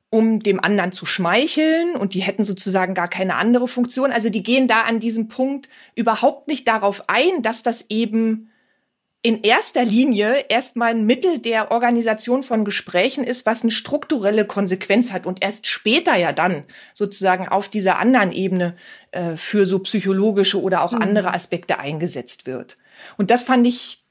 [0.09, 4.11] um dem anderen zu schmeicheln und die hätten sozusagen gar keine andere Funktion.
[4.11, 8.51] Also die gehen da an diesem Punkt überhaupt nicht darauf ein, dass das eben
[9.25, 15.11] in erster Linie erstmal ein Mittel der Organisation von Gesprächen ist, was eine strukturelle Konsequenz
[15.11, 18.75] hat und erst später ja dann sozusagen auf dieser anderen Ebene
[19.09, 21.01] äh, für so psychologische oder auch mhm.
[21.01, 22.77] andere Aspekte eingesetzt wird.
[23.17, 24.03] Und das fand ich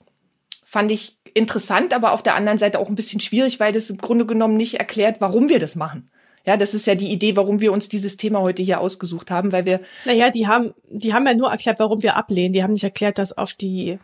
[0.65, 3.99] fand ich interessant, aber auf der anderen Seite auch ein bisschen schwierig, weil das im
[3.99, 6.11] Grunde genommen nicht erklärt, warum wir das machen.
[6.45, 9.53] Ja, das ist ja die Idee, warum wir uns dieses Thema heute hier ausgesucht haben,
[9.53, 9.81] weil wir.
[10.07, 12.53] Naja, die haben, die haben ja nur erklärt, warum wir ablehnen.
[12.53, 14.01] Die haben nicht erklärt, dass auf die,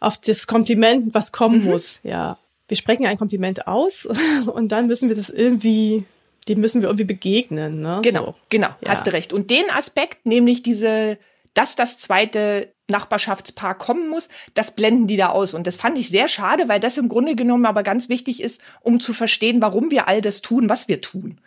[0.00, 1.70] auf das Kompliment was kommen mhm.
[1.70, 1.98] muss.
[2.02, 2.38] Ja.
[2.68, 4.06] Wir sprechen ein Kompliment aus
[4.46, 6.04] und dann müssen wir das irgendwie,
[6.48, 7.80] dem müssen wir irgendwie begegnen.
[7.80, 8.00] Ne?
[8.02, 8.34] Genau, so.
[8.48, 8.88] genau, ja.
[8.88, 9.32] hast du recht.
[9.32, 11.18] Und den Aspekt, nämlich diese,
[11.54, 15.54] dass das zweite Nachbarschaftspaar kommen muss, das blenden die da aus.
[15.54, 18.60] Und das fand ich sehr schade, weil das im Grunde genommen aber ganz wichtig ist,
[18.80, 21.40] um zu verstehen, warum wir all das tun, was wir tun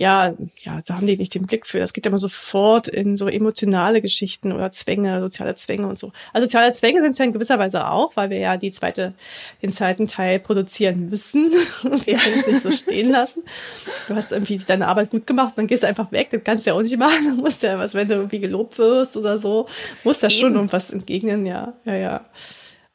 [0.00, 0.32] ja,
[0.62, 1.78] ja, da haben die nicht den Blick für.
[1.78, 6.10] Das geht immer sofort in so emotionale Geschichten oder Zwänge, soziale Zwänge und so.
[6.32, 9.12] Also soziale Zwänge sind es ja in gewisser Weise auch, weil wir ja die zweite,
[9.60, 11.50] den zweiten Teil produzieren müssen.
[11.82, 13.42] wir können es nicht so stehen lassen.
[14.08, 16.28] Du hast irgendwie deine Arbeit gut gemacht, dann gehst du einfach weg.
[16.30, 17.36] Das kannst du ja auch nicht machen.
[17.36, 19.66] Du musst ja was, wenn du irgendwie gelobt wirst oder so,
[20.02, 22.24] musst da schon irgendwas entgegnen, ja, ja, ja.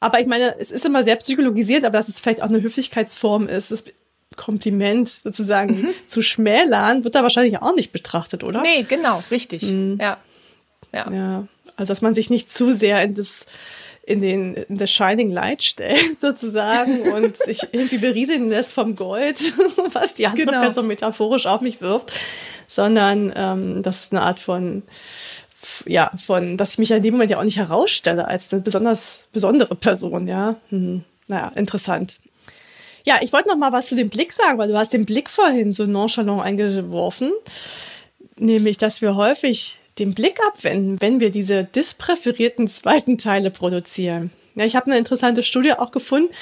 [0.00, 3.46] Aber ich meine, es ist immer sehr psychologisiert, aber dass es vielleicht auch eine Höflichkeitsform
[3.46, 3.70] ist.
[3.70, 3.84] Es
[4.36, 5.88] Kompliment sozusagen mhm.
[6.06, 8.62] zu schmälern, wird da wahrscheinlich auch nicht betrachtet, oder?
[8.62, 9.62] Nee, genau, richtig.
[9.62, 9.98] Mhm.
[10.00, 10.18] Ja.
[10.92, 11.10] ja.
[11.10, 11.48] Ja.
[11.76, 13.44] Also, dass man sich nicht zu sehr in das,
[14.02, 19.54] in den, in das Shining Light stellt, sozusagen, und sich irgendwie berieseln lässt vom Gold,
[19.92, 20.60] was die andere genau.
[20.60, 22.12] Person metaphorisch auf mich wirft,
[22.68, 24.82] sondern, ähm, das ist eine Art von,
[25.84, 29.20] ja, von, dass ich mich in dem Moment ja auch nicht herausstelle als eine besonders
[29.32, 30.56] besondere Person, ja.
[30.68, 31.04] Hm.
[31.28, 32.18] Naja, interessant.
[33.06, 35.30] Ja, ich wollte noch mal was zu dem Blick sagen, weil du hast den Blick
[35.30, 37.32] vorhin so nonchalant eingeworfen.
[38.36, 44.32] Nämlich, dass wir häufig den Blick abwenden, wenn wir diese dispräferierten zweiten Teile produzieren.
[44.56, 46.34] Ja, ich habe eine interessante Studie auch gefunden.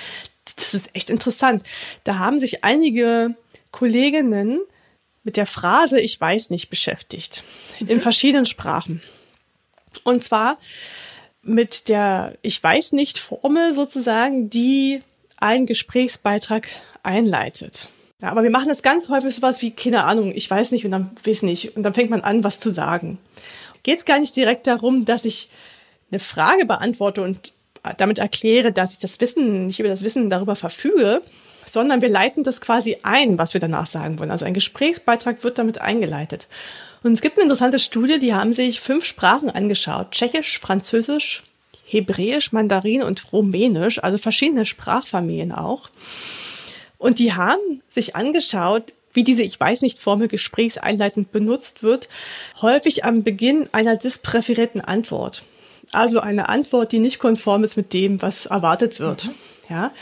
[0.57, 1.65] Das ist echt interessant.
[2.03, 3.35] Da haben sich einige
[3.71, 4.61] Kolleginnen
[5.23, 7.45] mit der Phrase Ich weiß nicht beschäftigt.
[7.79, 7.89] Mhm.
[7.89, 9.03] In verschiedenen Sprachen.
[10.03, 10.59] Und zwar
[11.43, 15.03] mit der Ich weiß nicht Formel sozusagen, die
[15.45, 16.69] einen Gesprächsbeitrag
[17.03, 17.89] einleitet.
[18.23, 20.91] Ja, aber wir machen das ganz häufig sowas wie, keine Ahnung, ich weiß nicht und
[20.91, 21.77] dann weiß nicht.
[21.77, 23.19] Und dann fängt man an, was zu sagen.
[23.83, 25.51] Geht es gar nicht direkt darum, dass ich
[26.11, 27.53] eine Frage beantworte und
[27.99, 31.21] damit erkläre, dass ich das Wissen, nicht über das Wissen darüber verfüge,
[31.67, 34.31] sondern wir leiten das quasi ein, was wir danach sagen wollen.
[34.31, 36.49] Also ein Gesprächsbeitrag wird damit eingeleitet.
[37.03, 40.13] Und es gibt eine interessante Studie, die haben sich fünf Sprachen angeschaut.
[40.13, 41.43] Tschechisch, Französisch,
[41.95, 45.91] Hebräisch, Mandarin und Rumänisch, also verschiedene Sprachfamilien auch.
[46.99, 52.09] Und die haben sich angeschaut, wie diese Ich weiß nicht Formel gesprächseinleitend benutzt wird,
[52.61, 55.45] häufig am Beginn einer dispräferierten Antwort.
[55.93, 59.27] Also eine Antwort, die nicht konform ist mit dem, was erwartet wird.
[59.27, 59.35] Mhm.
[59.69, 59.93] Ja.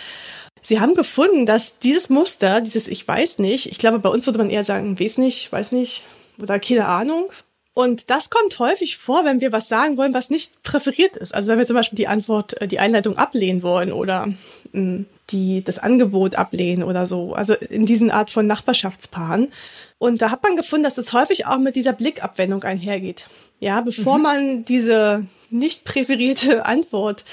[0.62, 4.38] Sie haben gefunden, dass dieses Muster, dieses Ich weiß nicht, ich glaube, bei uns würde
[4.38, 6.04] man eher sagen, weiß nicht, weiß nicht
[6.38, 7.30] oder keine Ahnung.
[7.74, 11.34] Und das kommt häufig vor, wenn wir was sagen wollen, was nicht präferiert ist.
[11.34, 14.28] Also wenn wir zum Beispiel die Antwort, äh, die Einleitung ablehnen wollen oder
[14.72, 17.32] hm, die das Angebot ablehnen oder so.
[17.32, 19.50] Also in diesen Art von Nachbarschaftspaaren.
[19.98, 23.28] Und da hat man gefunden, dass es häufig auch mit dieser Blickabwendung einhergeht.
[23.58, 24.22] Ja, bevor mhm.
[24.22, 27.24] man diese nicht präferierte Antwort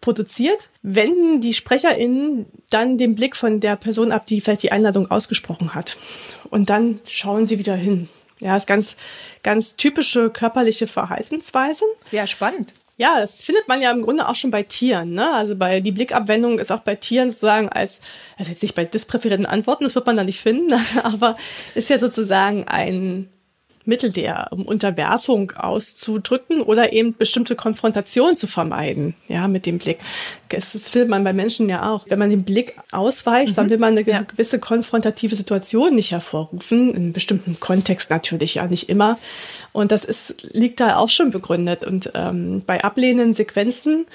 [0.00, 5.10] produziert, wenden die SprecherInnen dann den Blick von der Person ab, die vielleicht die Einladung
[5.10, 5.96] ausgesprochen hat.
[6.50, 8.08] Und dann schauen sie wieder hin.
[8.40, 8.96] Ja, ist ganz,
[9.42, 11.86] ganz typische körperliche Verhaltensweisen.
[12.10, 12.74] Ja, spannend.
[12.96, 15.14] Ja, das findet man ja im Grunde auch schon bei Tieren.
[15.14, 15.32] Ne?
[15.32, 18.00] Also bei die Blickabwendung ist auch bei Tieren sozusagen als,
[18.36, 21.36] also jetzt nicht bei dispräferierten Antworten, das wird man da nicht finden, aber
[21.74, 23.28] ist ja sozusagen ein
[23.84, 29.98] Mittel der um Unterwerfung auszudrücken oder eben bestimmte Konfrontationen zu vermeiden, ja, mit dem Blick.
[30.48, 32.06] Das, will man bei Menschen ja auch.
[32.08, 33.54] Wenn man den Blick ausweicht, mhm.
[33.56, 34.22] dann will man eine ja.
[34.22, 39.18] gewisse konfrontative Situation nicht hervorrufen, in einem bestimmten Kontext natürlich ja nicht immer.
[39.72, 41.84] Und das ist, liegt da auch schon begründet.
[41.84, 44.06] Und ähm, bei ablehnenden Sequenzen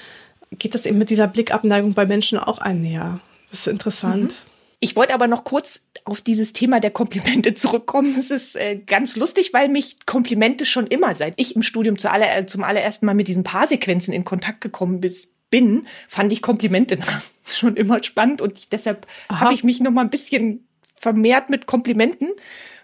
[0.58, 3.20] geht das eben mit dieser Blickabneigung bei Menschen auch einher.
[3.50, 4.32] Das ist interessant.
[4.32, 4.49] Mhm.
[4.82, 8.16] Ich wollte aber noch kurz auf dieses Thema der Komplimente zurückkommen.
[8.18, 12.10] Es ist äh, ganz lustig, weil mich Komplimente schon immer, seit ich im Studium zu
[12.10, 15.02] aller, äh, zum allerersten Mal mit diesen Paarsequenzen in Kontakt gekommen
[15.50, 16.98] bin, fand ich Komplimente
[17.46, 20.66] schon immer spannend und ich, deshalb habe ich mich noch mal ein bisschen
[20.96, 22.30] vermehrt mit Komplimenten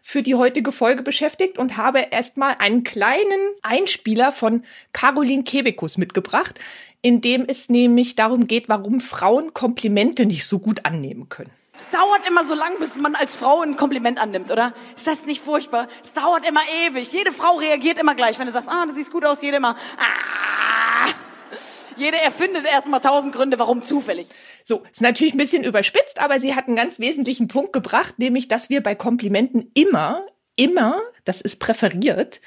[0.02, 6.61] für die heutige Folge beschäftigt und habe erstmal einen kleinen Einspieler von Caroline Kebekus mitgebracht,
[7.02, 11.50] in dem es nämlich darum geht, warum Frauen Komplimente nicht so gut annehmen können.
[11.79, 14.73] Es dauert immer so lang, bis man als Frau ein Kompliment annimmt, oder?
[14.97, 15.89] Ist das nicht furchtbar?
[16.03, 17.12] Es dauert immer ewig.
[17.12, 18.39] Jede Frau reagiert immer gleich.
[18.39, 21.09] Wenn du sagst, ah, du siehst gut aus, jede immer, ah.
[21.97, 24.27] Jede erfindet erstmal tausend Gründe, warum zufällig.
[24.65, 28.49] So, ist natürlich ein bisschen überspitzt, aber sie hat einen ganz wesentlichen Punkt gebracht, nämlich,
[28.49, 32.41] dass wir bei Komplimenten immer, immer, das ist präferiert,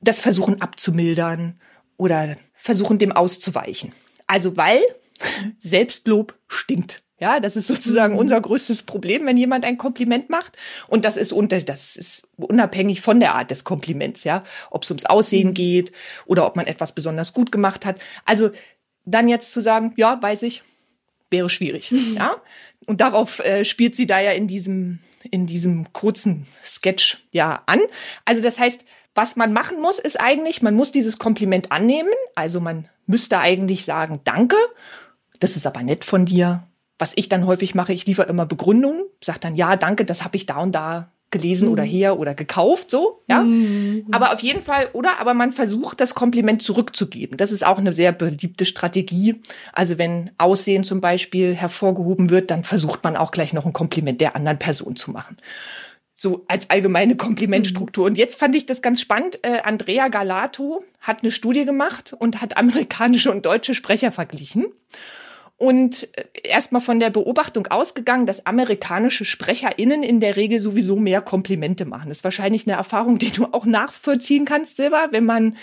[0.00, 1.60] das versuchen abzumildern
[1.96, 3.92] oder versuchen dem auszuweichen.
[4.26, 4.82] Also, weil
[5.60, 7.03] Selbstlob stinkt.
[7.24, 8.18] Ja, das ist sozusagen mhm.
[8.18, 10.58] unser größtes Problem, wenn jemand ein Kompliment macht.
[10.88, 14.44] Und das ist unter, das ist unabhängig von der Art des Kompliments, ja.
[14.70, 15.54] Ob es ums Aussehen mhm.
[15.54, 15.92] geht
[16.26, 17.98] oder ob man etwas besonders gut gemacht hat.
[18.26, 18.50] Also
[19.06, 20.64] dann jetzt zu sagen, ja, weiß ich,
[21.30, 22.14] wäre schwierig, mhm.
[22.18, 22.36] ja.
[22.84, 24.98] Und darauf äh, spielt sie da ja in diesem,
[25.30, 27.80] in diesem kurzen Sketch ja an.
[28.26, 28.84] Also das heißt,
[29.14, 32.10] was man machen muss, ist eigentlich, man muss dieses Kompliment annehmen.
[32.34, 34.56] Also man müsste eigentlich sagen, danke.
[35.40, 36.68] Das ist aber nett von dir
[37.04, 40.38] was ich dann häufig mache, ich liefere immer Begründungen, sage dann, ja, danke, das habe
[40.38, 41.72] ich da und da gelesen mhm.
[41.74, 43.42] oder her oder gekauft, so, ja.
[43.42, 44.06] Mhm.
[44.10, 45.20] Aber auf jeden Fall, oder?
[45.20, 47.36] Aber man versucht, das Kompliment zurückzugeben.
[47.36, 49.42] Das ist auch eine sehr beliebte Strategie.
[49.74, 54.22] Also wenn Aussehen zum Beispiel hervorgehoben wird, dann versucht man auch gleich noch ein Kompliment
[54.22, 55.36] der anderen Person zu machen.
[56.14, 58.04] So als allgemeine Komplimentstruktur.
[58.04, 58.12] Mhm.
[58.12, 59.40] Und jetzt fand ich das ganz spannend.
[59.42, 64.68] Äh, Andrea Galato hat eine Studie gemacht und hat amerikanische und deutsche Sprecher verglichen.
[65.56, 71.22] Und äh, erstmal von der Beobachtung ausgegangen, dass amerikanische SprecherInnen in der Regel sowieso mehr
[71.22, 72.08] Komplimente machen.
[72.08, 75.56] Das ist wahrscheinlich eine Erfahrung, die du auch nachvollziehen kannst, Silber, wenn man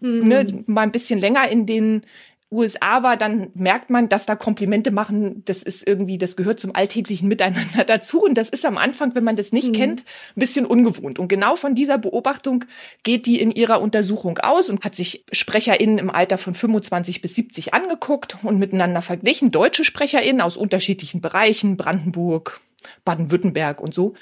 [0.00, 0.28] mhm.
[0.28, 2.02] ne, mal ein bisschen länger in den
[2.50, 6.74] USA war, dann merkt man, dass da Komplimente machen, das ist irgendwie, das gehört zum
[6.74, 8.22] alltäglichen Miteinander dazu.
[8.22, 9.72] Und das ist am Anfang, wenn man das nicht mhm.
[9.72, 10.00] kennt,
[10.36, 11.18] ein bisschen ungewohnt.
[11.18, 12.64] Und genau von dieser Beobachtung
[13.02, 17.34] geht die in ihrer Untersuchung aus und hat sich SprecherInnen im Alter von 25 bis
[17.34, 19.50] 70 angeguckt und miteinander verglichen.
[19.50, 22.60] Deutsche SprecherInnen aus unterschiedlichen Bereichen, Brandenburg,
[23.04, 24.14] Baden-Württemberg und so.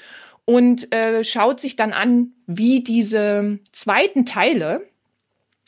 [0.45, 4.85] Und äh, schaut sich dann an, wie diese zweiten Teile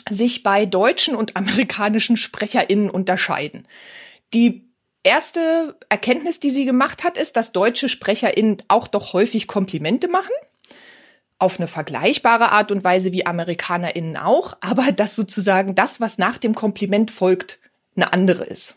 [0.09, 3.67] sich bei deutschen und amerikanischen SprecherInnen unterscheiden.
[4.33, 4.65] Die
[5.03, 10.33] erste Erkenntnis, die sie gemacht hat, ist, dass deutsche SprecherInnen auch doch häufig Komplimente machen.
[11.37, 16.37] Auf eine vergleichbare Art und Weise wie AmerikanerInnen auch, aber dass sozusagen das, was nach
[16.37, 17.59] dem Kompliment folgt,
[17.95, 18.75] eine andere ist.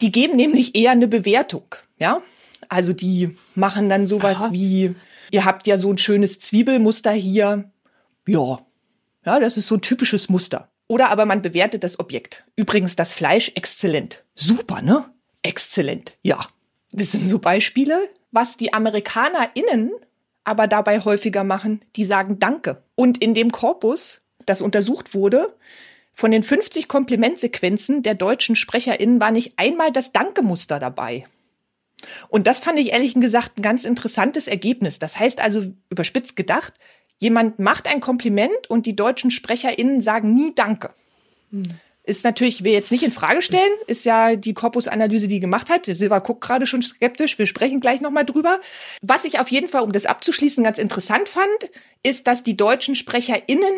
[0.00, 2.22] Die geben nämlich eher eine Bewertung, ja?
[2.68, 4.52] Also die machen dann sowas Aha.
[4.52, 4.94] wie,
[5.30, 7.70] ihr habt ja so ein schönes Zwiebelmuster hier.
[8.26, 8.60] Ja,
[9.24, 10.70] ja, das ist so ein typisches Muster.
[10.88, 12.44] Oder aber man bewertet das Objekt.
[12.56, 14.24] Übrigens, das Fleisch exzellent.
[14.34, 15.06] Super, ne?
[15.42, 16.14] Exzellent.
[16.22, 16.40] Ja.
[16.90, 18.08] Das sind so Beispiele.
[18.30, 19.92] Was die AmerikanerInnen
[20.44, 22.82] aber dabei häufiger machen, die sagen Danke.
[22.94, 25.54] Und in dem Korpus, das untersucht wurde,
[26.12, 31.26] von den 50 Komplimentsequenzen der deutschen SprecherInnen war nicht einmal das Danke-Muster dabei.
[32.28, 34.98] Und das fand ich ehrlich gesagt ein ganz interessantes Ergebnis.
[34.98, 36.74] Das heißt also, überspitzt gedacht,
[37.22, 40.90] jemand macht ein Kompliment und die deutschen SprecherInnen sagen nie Danke.
[41.50, 41.62] Hm.
[42.04, 45.86] Ist natürlich, wir jetzt nicht in Frage stellen, ist ja die Korpusanalyse, die gemacht hat.
[45.86, 48.60] Silva guckt gerade schon skeptisch, wir sprechen gleich nochmal drüber.
[49.02, 51.70] Was ich auf jeden Fall, um das abzuschließen, ganz interessant fand,
[52.02, 53.72] ist, dass die deutschen SprecherInnen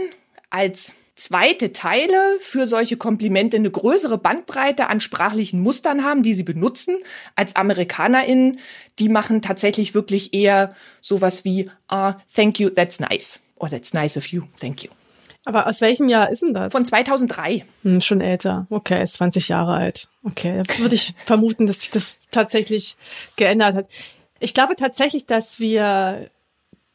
[0.55, 6.45] als zweite Teile für solche Komplimente eine größere Bandbreite an sprachlichen Mustern haben, die sie
[6.45, 6.99] benutzen,
[7.35, 8.61] als AmerikanerInnen.
[9.01, 13.41] Die machen tatsächlich wirklich eher sowas wie, ah, thank you, that's nice.
[13.57, 14.91] Or that's nice of you, thank you.
[15.45, 16.73] Aber aus welchem Jahr ist denn das?
[16.73, 17.65] Von 2003.
[17.83, 18.67] Hm, schon älter.
[18.71, 20.09] Okay, ist 20 Jahre alt.
[20.23, 22.97] Okay, würde ich vermuten, dass sich das tatsächlich
[23.37, 23.87] geändert hat.
[24.39, 26.31] Ich glaube tatsächlich, dass wir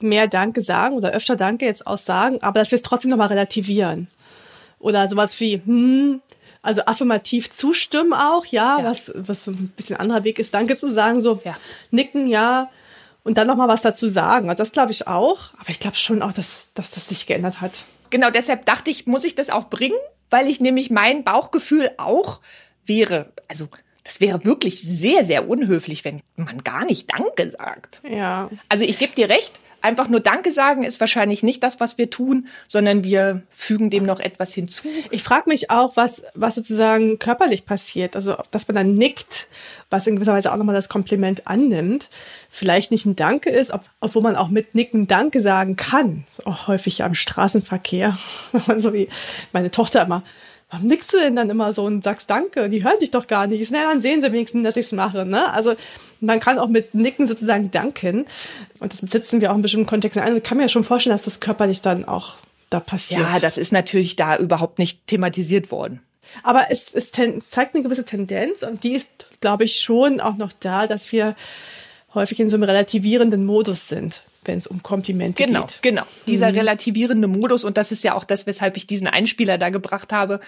[0.01, 3.27] mehr Danke sagen oder öfter Danke jetzt auch sagen, aber dass wir es trotzdem nochmal
[3.27, 4.07] relativieren.
[4.79, 6.21] Oder sowas wie, hm,
[6.61, 10.77] also affirmativ zustimmen auch, ja, ja, was, was so ein bisschen anderer Weg ist, Danke
[10.77, 11.55] zu sagen, so ja.
[11.91, 12.69] nicken, ja,
[13.23, 14.53] und dann nochmal was dazu sagen.
[14.57, 17.71] Das glaube ich auch, aber ich glaube schon auch, dass, dass das sich geändert hat.
[18.09, 19.97] Genau, deshalb dachte ich, muss ich das auch bringen,
[20.29, 22.39] weil ich nämlich mein Bauchgefühl auch
[22.85, 23.67] wäre, also
[24.03, 28.01] das wäre wirklich sehr, sehr unhöflich, wenn man gar nicht Danke sagt.
[28.09, 28.49] Ja.
[28.67, 32.09] Also ich gebe dir recht, einfach nur Danke sagen ist wahrscheinlich nicht das, was wir
[32.09, 34.87] tun, sondern wir fügen dem noch etwas hinzu.
[35.11, 38.15] Ich frage mich auch, was, was sozusagen körperlich passiert.
[38.15, 39.47] Also, dass man dann nickt,
[39.89, 42.09] was in gewisser Weise auch nochmal das Kompliment annimmt.
[42.49, 46.25] Vielleicht nicht ein Danke ist, ob, obwohl man auch mit Nicken Danke sagen kann.
[46.45, 48.17] Auch häufig am Straßenverkehr.
[48.77, 49.09] so wie
[49.51, 50.23] meine Tochter immer
[50.69, 52.69] warum nickst du denn dann immer so und sagst Danke?
[52.69, 53.71] Die hören dich doch gar nicht.
[53.71, 55.25] Na, dann sehen sie wenigstens, dass ich es mache.
[55.25, 55.51] Ne?
[55.51, 55.73] Also
[56.21, 58.25] man kann auch mit Nicken sozusagen danken.
[58.79, 60.37] Und das setzen wir auch in bestimmten Kontexten ein.
[60.37, 62.35] Ich kann mir ja schon vorstellen, dass das körperlich dann auch
[62.69, 63.21] da passiert.
[63.21, 66.01] Ja, das ist natürlich da überhaupt nicht thematisiert worden.
[66.43, 69.09] Aber es, es zeigt eine gewisse Tendenz und die ist,
[69.41, 71.35] glaube ich, schon auch noch da, dass wir
[72.13, 75.79] häufig in so einem relativierenden Modus sind wenn es um Komplimente genau, geht.
[75.83, 76.11] Genau, genau.
[76.27, 76.57] Dieser mhm.
[76.57, 80.39] relativierende Modus und das ist ja auch das, weshalb ich diesen Einspieler da gebracht habe.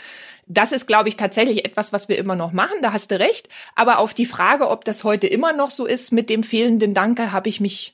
[0.48, 2.76] Das ist, glaube ich, tatsächlich etwas, was wir immer noch machen.
[2.82, 3.48] Da hast du recht.
[3.76, 7.32] Aber auf die Frage, ob das heute immer noch so ist mit dem fehlenden Danke,
[7.32, 7.94] habe ich mich,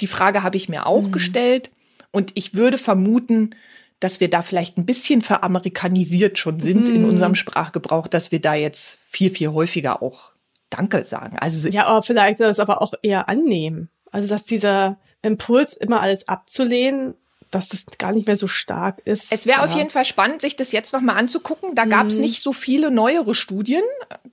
[0.00, 1.12] die Frage habe ich mir auch mhm.
[1.12, 1.70] gestellt.
[2.12, 3.54] Und ich würde vermuten,
[3.98, 6.94] dass wir da vielleicht ein bisschen veramerikanisiert schon sind mhm.
[6.94, 10.32] in unserem Sprachgebrauch, dass wir da jetzt viel, viel häufiger auch
[10.70, 11.36] Danke sagen.
[11.38, 13.90] Also ja, aber vielleicht das aber auch eher annehmen.
[14.12, 17.14] Also dass dieser Impuls, immer alles abzulehnen,
[17.50, 19.30] dass das gar nicht mehr so stark ist.
[19.30, 21.74] Es wäre auf jeden Fall spannend, sich das jetzt nochmal anzugucken.
[21.74, 22.22] Da gab es mhm.
[22.22, 23.82] nicht so viele neuere Studien.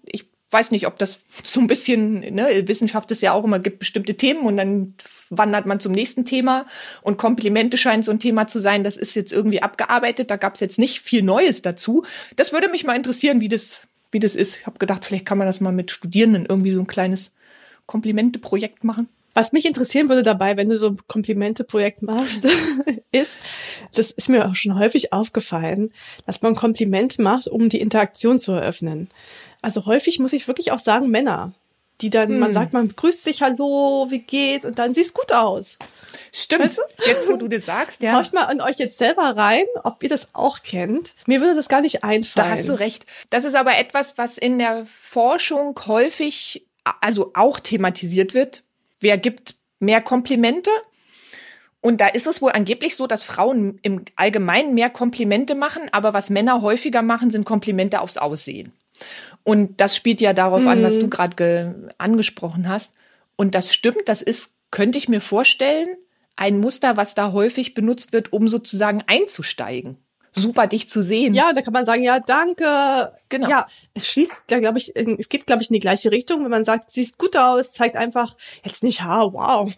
[0.04, 3.80] Ich weiß nicht, ob das so ein bisschen, ne, Wissenschaft ist ja auch immer, gibt
[3.80, 4.96] bestimmte Themen und dann
[5.30, 6.66] wandert man zum nächsten Thema.
[7.02, 10.32] Und Komplimente scheint so ein Thema zu sein, das ist jetzt irgendwie abgearbeitet.
[10.32, 12.04] Da gab es jetzt nicht viel Neues dazu.
[12.38, 14.58] Das würde mich mal interessieren, wie das, wie das ist.
[14.58, 17.32] Ich habe gedacht, vielleicht kann man das mal mit Studierenden irgendwie so ein kleines
[17.86, 19.10] Komplimente-Projekt machen.
[19.40, 22.42] Was mich interessieren würde dabei, wenn du so ein Komplimente-Projekt machst,
[23.14, 23.40] ist,
[23.96, 25.94] das ist mir auch schon häufig aufgefallen,
[26.26, 29.10] dass man ein Kompliment macht, um die Interaktion zu eröffnen.
[29.62, 31.54] Also häufig muss ich wirklich auch sagen, Männer.
[32.02, 32.40] die dann, hm.
[32.40, 34.66] man sagt, man grüßt sich, hallo, wie geht's?
[34.66, 35.78] Und dann siehst gut aus.
[36.34, 36.66] Stimmt.
[36.66, 37.04] Weißt du?
[37.06, 38.18] Jetzt, wo du das sagst, ja.
[38.18, 41.14] Horcht mal an euch jetzt selber rein, ob ihr das auch kennt.
[41.28, 42.50] Mir würde das gar nicht einfallen.
[42.50, 43.06] Da hast du recht.
[43.30, 46.68] Das ist aber etwas, was in der Forschung häufig,
[47.00, 48.64] also auch thematisiert wird.
[49.00, 50.72] Wer gibt mehr Komplimente?
[51.82, 56.14] Und da ist es wohl angeblich so, dass Frauen im Allgemeinen mehr Komplimente machen, aber
[56.14, 58.74] was Männer häufiger machen, sind Komplimente aufs Aussehen.
[59.44, 60.68] Und das spielt ja darauf mhm.
[60.68, 61.10] an, was du mhm.
[61.10, 62.94] gerade angesprochen hast.
[63.38, 65.96] Und das stimmt, das ist, könnte ich mir vorstellen,
[66.36, 69.98] ein Muster, was da häufig benutzt wird, um sozusagen einzusteigen.
[70.36, 71.34] Super, dich zu sehen.
[71.34, 73.14] Ja, da kann man sagen, ja, danke.
[73.30, 73.50] Genau.
[73.50, 76.44] Ja, es schließt, glaube ich, es geht, glaube ich, in die gleiche Richtung.
[76.44, 79.72] Wenn man sagt, siehst gut aus, zeigt einfach jetzt nicht, ha, wow,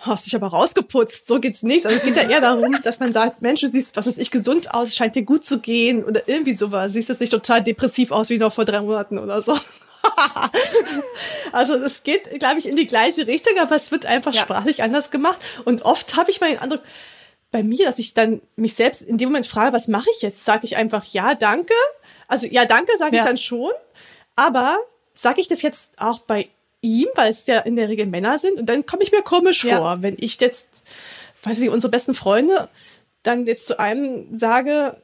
[0.00, 1.86] hast dich aber rausgeputzt, so geht's nicht.
[1.86, 4.30] Also es geht ja eher darum, dass man sagt, Mensch, du siehst, was ist ich,
[4.30, 6.92] gesund aus, scheint dir gut zu gehen oder irgendwie sowas.
[6.92, 9.58] Siehst jetzt nicht total depressiv aus wie noch vor drei Monaten oder so.
[11.52, 14.40] also es geht, glaube ich, in die gleiche Richtung, aber es wird einfach ja.
[14.40, 15.38] sprachlich anders gemacht.
[15.64, 16.82] Und oft habe ich mal den Eindruck,
[17.50, 20.44] bei mir, dass ich dann mich selbst in dem Moment frage, was mache ich jetzt?
[20.44, 21.74] Sage ich einfach ja, danke.
[22.28, 23.22] Also ja, danke sage ja.
[23.22, 23.72] ich dann schon.
[24.36, 24.78] Aber
[25.14, 26.48] sage ich das jetzt auch bei
[26.80, 28.58] ihm, weil es ja in der Regel Männer sind.
[28.58, 29.78] Und dann komme ich mir komisch ja.
[29.78, 30.68] vor, wenn ich jetzt,
[31.42, 32.68] weiß ich, unsere besten Freunde
[33.22, 34.96] dann jetzt zu einem sage,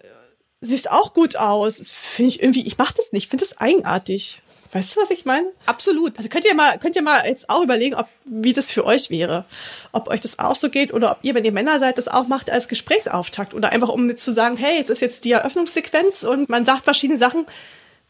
[0.61, 1.91] siehst auch gut aus.
[1.91, 4.41] Finde ich irgendwie, ich mache das nicht, finde das eigenartig.
[4.77, 5.47] Weißt du, was ich meine?
[5.65, 6.19] Absolut.
[6.19, 9.09] Also könnt ihr mal, könnt ihr mal jetzt auch überlegen, ob, wie das für euch
[9.09, 9.47] wäre.
[9.93, 12.27] Ob euch das auch so geht oder ob ihr, wenn ihr Männer seid, das auch
[12.29, 16.51] macht als Gesprächsauftakt oder einfach um zu sagen, hey, jetzt ist jetzt die Eröffnungssequenz und
[16.51, 17.47] man sagt verschiedene Sachen,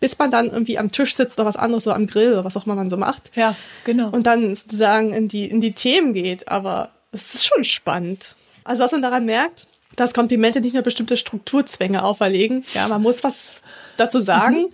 [0.00, 2.56] bis man dann irgendwie am Tisch sitzt oder was anderes, so am Grill oder was
[2.56, 3.30] auch immer man so macht.
[3.36, 3.54] Ja,
[3.84, 4.08] genau.
[4.10, 6.48] Und dann sozusagen in die, in die Themen geht.
[6.48, 8.34] Aber es ist schon spannend.
[8.64, 12.64] Also, was man daran merkt, dass Komplimente nicht nur bestimmte Strukturzwänge auferlegen.
[12.74, 13.60] Ja, man muss was
[14.00, 14.56] dazu sagen.
[14.56, 14.72] Mhm.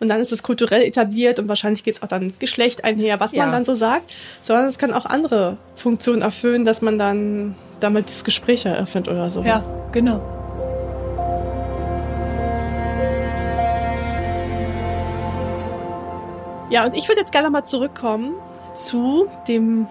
[0.00, 3.32] Und dann ist es kulturell etabliert und wahrscheinlich geht es auch dann Geschlecht einher, was
[3.32, 3.42] ja.
[3.42, 8.08] man dann so sagt, sondern es kann auch andere Funktionen erfüllen, dass man dann damit
[8.08, 9.42] das Gespräch eröffnet oder so.
[9.42, 10.22] Ja, genau.
[16.70, 18.34] Ja, und ich würde jetzt gerne mal zurückkommen
[18.74, 19.88] zu dem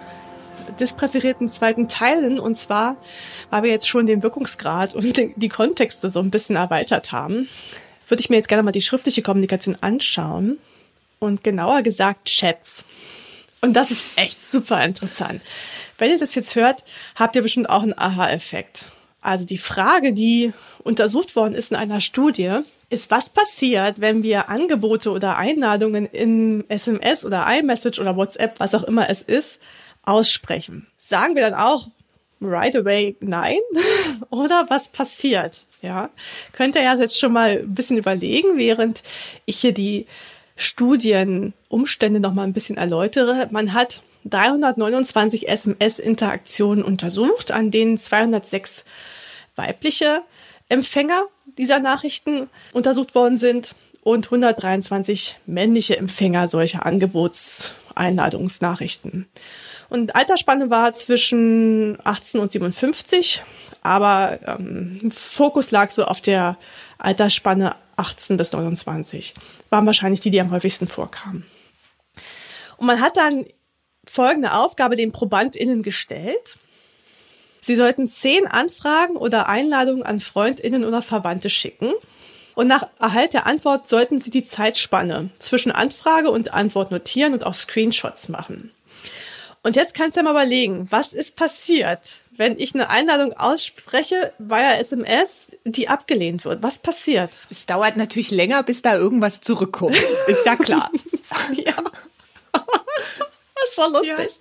[0.79, 2.39] dispräferierten zweiten Teilen.
[2.39, 2.95] Und zwar,
[3.49, 7.49] weil wir jetzt schon den Wirkungsgrad und die Kontexte so ein bisschen erweitert haben,
[8.09, 10.57] würde ich mir jetzt gerne mal die schriftliche Kommunikation anschauen.
[11.19, 12.85] Und genauer gesagt Chats.
[13.61, 15.41] Und das ist echt super interessant.
[15.97, 16.85] Wenn ihr das jetzt hört,
[17.15, 18.85] habt ihr bestimmt auch einen Aha-Effekt.
[19.21, 20.53] Also die Frage, die
[20.83, 26.63] untersucht worden ist in einer Studie, ist, was passiert, wenn wir Angebote oder Einladungen in
[26.69, 29.59] SMS oder iMessage oder WhatsApp, was auch immer es ist,
[30.05, 30.87] aussprechen.
[30.97, 31.89] Sagen wir dann auch
[32.39, 33.59] right away nein?
[34.29, 35.65] oder was passiert?
[35.81, 36.09] Ja,
[36.51, 39.01] könnt ihr ja jetzt schon mal ein bisschen überlegen, während
[39.45, 40.07] ich hier die
[40.57, 43.47] Studienumstände noch mal ein bisschen erläutere.
[43.51, 48.83] Man hat 329 SMS-Interaktionen untersucht, an denen 206
[49.55, 50.23] weibliche
[50.67, 51.23] Empfänger
[51.57, 59.27] dieser Nachrichten untersucht worden sind und 123 männliche Empfänger solcher Angebotseinladungsnachrichten.
[59.89, 63.41] Und Altersspanne war zwischen 18 und 57,
[63.81, 66.57] aber ähm, Fokus lag so auf der
[66.99, 69.33] Altersspanne 18 bis 29.
[69.69, 71.45] Waren wahrscheinlich die, die am häufigsten vorkamen.
[72.77, 73.45] Und man hat dann
[74.07, 76.57] folgende Aufgabe den ProbandInnen gestellt.
[77.61, 81.91] Sie sollten zehn Anfragen oder Einladungen an FreundInnen oder Verwandte schicken.
[82.55, 87.45] Und nach Erhalt der Antwort sollten Sie die Zeitspanne zwischen Anfrage und Antwort notieren und
[87.45, 88.71] auch Screenshots machen.
[89.61, 94.33] Und jetzt kannst du dir mal überlegen, was ist passiert, wenn ich eine Einladung ausspreche
[94.39, 96.63] via SMS, die abgelehnt wird?
[96.63, 97.35] Was passiert?
[97.49, 99.97] Es dauert natürlich länger, bis da irgendwas zurückkommt.
[100.27, 100.89] Ist ja klar.
[101.53, 101.73] ja.
[102.53, 104.39] Das ist so lustig.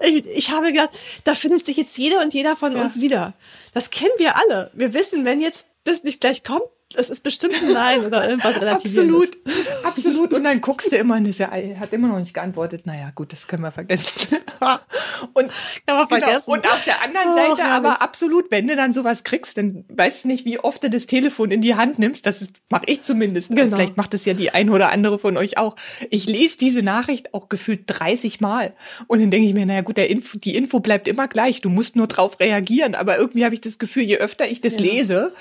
[0.00, 0.06] Ja.
[0.08, 0.90] Ich, ich habe gedacht,
[1.22, 2.82] da findet sich jetzt jeder und jeder von ja.
[2.82, 3.34] uns wieder.
[3.72, 4.70] Das kennen wir alle.
[4.74, 6.64] Wir wissen, wenn jetzt das nicht gleich kommt,
[6.94, 9.38] das ist bestimmt ein Nein oder irgendwas relativ Absolut,
[9.84, 10.32] absolut.
[10.32, 12.84] Und dann guckst du immer und er hat immer noch nicht geantwortet.
[12.84, 14.38] Naja, gut, das können wir vergessen.
[15.32, 15.50] und,
[15.86, 16.06] Kann man genau.
[16.06, 16.42] vergessen.
[16.46, 20.24] und auf der anderen Seite oh, aber absolut, wenn du dann sowas kriegst, dann weißt
[20.24, 22.26] du nicht, wie oft du das Telefon in die Hand nimmst.
[22.26, 23.50] Das mache ich zumindest.
[23.54, 23.76] Genau.
[23.76, 25.76] Vielleicht macht es ja die ein oder andere von euch auch.
[26.10, 28.74] Ich lese diese Nachricht auch gefühlt 30 Mal.
[29.06, 31.60] Und dann denke ich mir, naja gut, Info, die Info bleibt immer gleich.
[31.60, 32.96] Du musst nur drauf reagieren.
[32.96, 34.80] Aber irgendwie habe ich das Gefühl, je öfter ich das ja.
[34.80, 35.32] lese,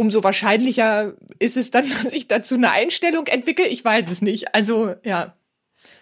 [0.00, 3.66] umso wahrscheinlicher ist es dann, dass ich dazu eine Einstellung entwickle.
[3.66, 4.54] Ich weiß es nicht.
[4.54, 5.34] Also, ja.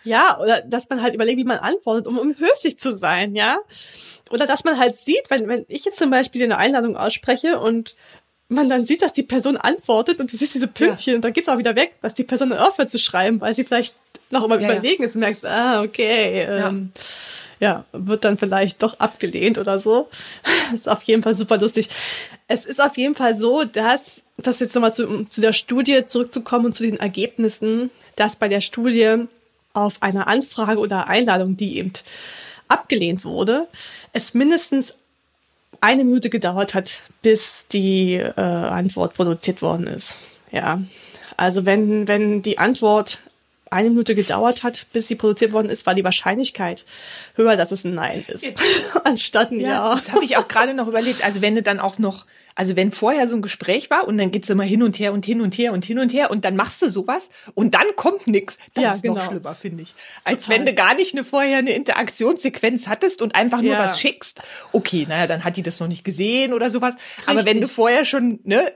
[0.05, 3.59] Ja, oder dass man halt überlegt, wie man antwortet, um, um höflich zu sein, ja.
[4.31, 7.97] Oder dass man halt sieht, wenn, wenn ich jetzt zum Beispiel eine Einladung ausspreche und
[8.49, 11.17] man dann sieht, dass die Person antwortet und du siehst diese Pünktchen ja.
[11.17, 13.97] und dann geht's auch wieder weg, dass die Person aufhört zu schreiben, weil sie vielleicht
[14.31, 14.75] noch immer Ja, ja.
[14.75, 16.93] überlegen ist und merkst, ah, okay, ähm,
[17.61, 17.85] ja.
[17.93, 20.09] wird dann vielleicht doch abgelehnt oder so.
[20.71, 21.89] Das ist auf jeden Fall super lustig.
[22.47, 26.67] Es ist auf jeden Fall so, dass, das jetzt nochmal zu, zu der Studie zurückzukommen
[26.67, 29.27] und zu den Ergebnissen, dass bei der Studie
[29.75, 31.93] auf eine Anfrage oder Einladung, die eben
[32.69, 33.67] abgelehnt wurde,
[34.13, 34.95] es mindestens
[35.81, 40.19] eine Minute gedauert hat, bis die äh, Antwort produziert worden ist.
[40.51, 40.83] Ja,
[41.37, 43.21] also wenn wenn die Antwort
[43.71, 46.85] eine Minute gedauert hat, bis sie produziert worden ist, war die Wahrscheinlichkeit
[47.35, 48.45] höher, dass es ein Nein ist,
[49.05, 49.95] anstatt ein Ja.
[49.97, 51.25] Das habe ich auch gerade noch überlegt.
[51.25, 54.33] Also wenn du dann auch noch, also wenn vorher so ein Gespräch war und dann
[54.33, 56.57] geht's immer hin und her und hin und her und hin und her und dann
[56.57, 58.59] machst du sowas und dann kommt nix.
[58.75, 59.15] Das Ja, ist genau.
[59.15, 59.95] noch schlimmer, finde ich.
[60.25, 60.59] Als Total.
[60.59, 63.79] wenn du gar nicht eine vorher eine Interaktionssequenz hattest und einfach nur Ja.
[63.85, 64.43] was schickst.
[64.73, 66.97] Okay, naja, dann hat die das noch nicht gesehen oder sowas.
[67.27, 67.61] Aber wenn Richtig.
[67.63, 68.73] du vorher schon ne,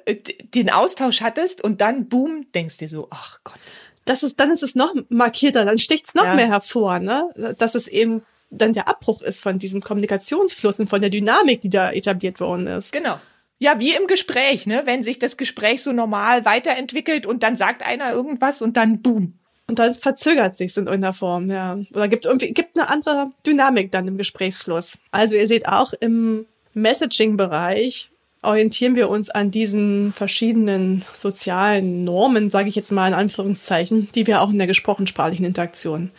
[0.54, 3.58] den Austausch hattest und dann boom, denkst dir so, ach Gott.
[4.04, 6.34] Das ist, dann ist es noch markierter, dann sticht es noch Ja.
[6.34, 7.54] mehr hervor, ne?
[7.58, 11.70] Dass es eben dann der Abbruch ist von diesem Kommunikationsfluss und von der Dynamik, die
[11.70, 12.92] da etabliert worden ist.
[12.92, 13.18] Genau.
[13.58, 14.82] Ja, wie im Gespräch, ne?
[14.84, 19.38] Wenn sich das Gespräch so normal weiterentwickelt und dann sagt einer irgendwas und dann boom.
[19.68, 21.78] Und dann verzögert sich in irgendeiner Form, ja.
[21.94, 24.98] Oder gibt irgendwie, gibt eine andere Dynamik dann im Gesprächsfluss.
[25.12, 28.10] Also ihr seht auch im Messaging-Bereich
[28.42, 34.26] orientieren wir uns an diesen verschiedenen sozialen Normen, sage ich jetzt mal in Anführungszeichen, die
[34.26, 36.10] wir auch in der gesprochensprachlichen Interaktion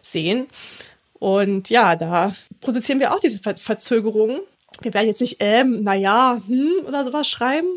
[0.00, 0.46] sehen.
[1.14, 4.40] Und ja, da produzieren wir auch diese Ver Verzögerungen.
[4.80, 7.68] Wir werden jetzt nicht ähm, naja, hm oder sowas schreiben,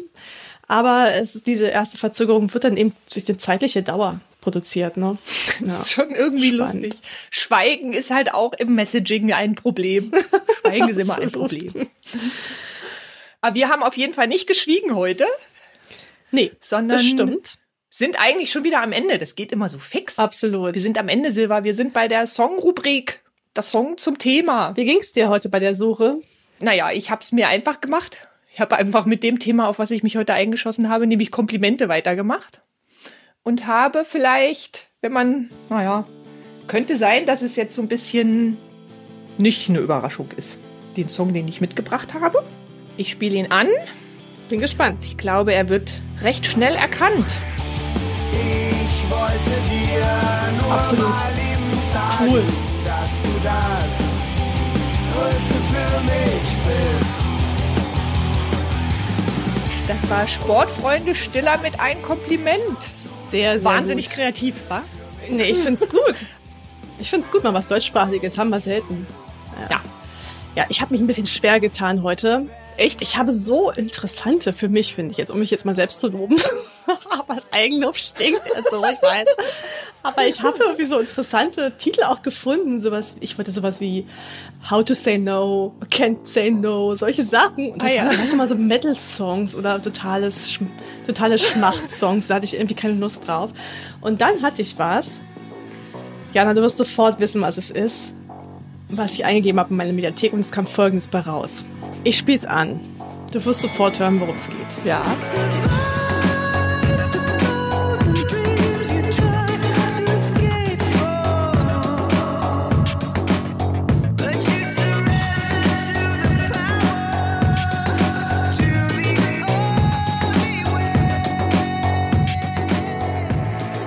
[0.67, 5.17] aber es diese erste Verzögerung wird dann eben durch die zeitliche Dauer produziert, ne?
[5.61, 6.83] Das ist schon irgendwie Spannend.
[6.83, 6.95] lustig.
[7.31, 10.11] Schweigen ist halt auch im Messaging ein Problem.
[10.61, 11.31] Schweigen ist immer ein.
[11.31, 11.87] Problem.
[13.41, 15.25] Aber wir haben auf jeden Fall nicht geschwiegen heute,
[16.31, 17.53] Nee, sondern das stimmt.
[17.89, 19.17] sind eigentlich schon wieder am Ende.
[19.17, 20.19] Das geht immer so fix.
[20.19, 20.75] Absolut.
[20.75, 21.63] Wir sind am Ende, Silva.
[21.63, 23.21] Wir sind bei der Songrubrik.
[23.55, 24.75] Das Song zum Thema.
[24.75, 26.21] Wie ging's dir heute bei der Suche?
[26.59, 28.27] Naja, ich habe es mir einfach gemacht.
[28.53, 31.89] Ich habe einfach mit dem Thema, auf was ich mich heute eingeschossen habe, nämlich Komplimente
[31.89, 32.61] weitergemacht.
[33.41, 36.07] Und habe vielleicht, wenn man, naja,
[36.67, 38.57] könnte sein, dass es jetzt so ein bisschen
[39.37, 40.57] nicht eine Überraschung ist.
[40.95, 42.43] Den Song, den ich mitgebracht habe.
[42.99, 43.67] Ich spiele ihn an.
[44.49, 45.05] Bin gespannt.
[45.05, 47.25] Ich glaube, er wird recht schnell erkannt.
[48.33, 50.05] Ich wollte dir
[50.61, 51.07] nur Absolut.
[51.07, 52.43] mal eben sagen, Cool.
[52.85, 53.93] dass du das
[55.13, 57.19] Größte für mich bist.
[59.87, 62.59] Das war Sportfreunde Stiller mit ein Kompliment.
[63.31, 64.15] Sehr, sehr Wahnsinnig Gut.
[64.15, 64.83] kreativ, wa?
[65.29, 66.15] Nee, ich find's gut.
[66.99, 69.07] Ich find's gut, mal was deutschsprachiges haben wir selten.
[69.69, 69.79] Ja.
[70.57, 72.49] Ja, ich habe mich ein bisschen schwer getan heute.
[72.79, 73.01] Echt?
[73.01, 76.07] Ich habe so interessante für mich, finde ich jetzt, um mich jetzt mal selbst zu
[76.07, 76.37] loben.
[77.09, 79.25] Aber das Eigenlob stinkt ja so, ich weiß.
[80.01, 82.79] Aber ich habe irgendwie so interessante Titel auch gefunden.
[82.79, 84.07] Sowas, ich wollte sowas wie
[84.69, 87.71] How to Say No, Can't Say No, solche Sachen.
[87.73, 88.05] Und das Ah, ja.
[88.05, 90.69] waren immer so Metal-Songs oder totales, Schm-
[91.05, 92.27] totale Schmacht-Songs.
[92.27, 93.51] Da hatte ich irgendwie keine Lust drauf.
[93.99, 95.19] Und dann hatte ich was.
[96.31, 98.13] Jana, du wirst sofort wissen, was es ist
[98.89, 101.63] was ich eingegeben habe in meine Mediathek und es kam folgendes bei raus.
[102.03, 102.79] Ich spiel's an.
[103.31, 104.57] Du wirst sofort hören, worum es geht.
[104.83, 105.01] Ja.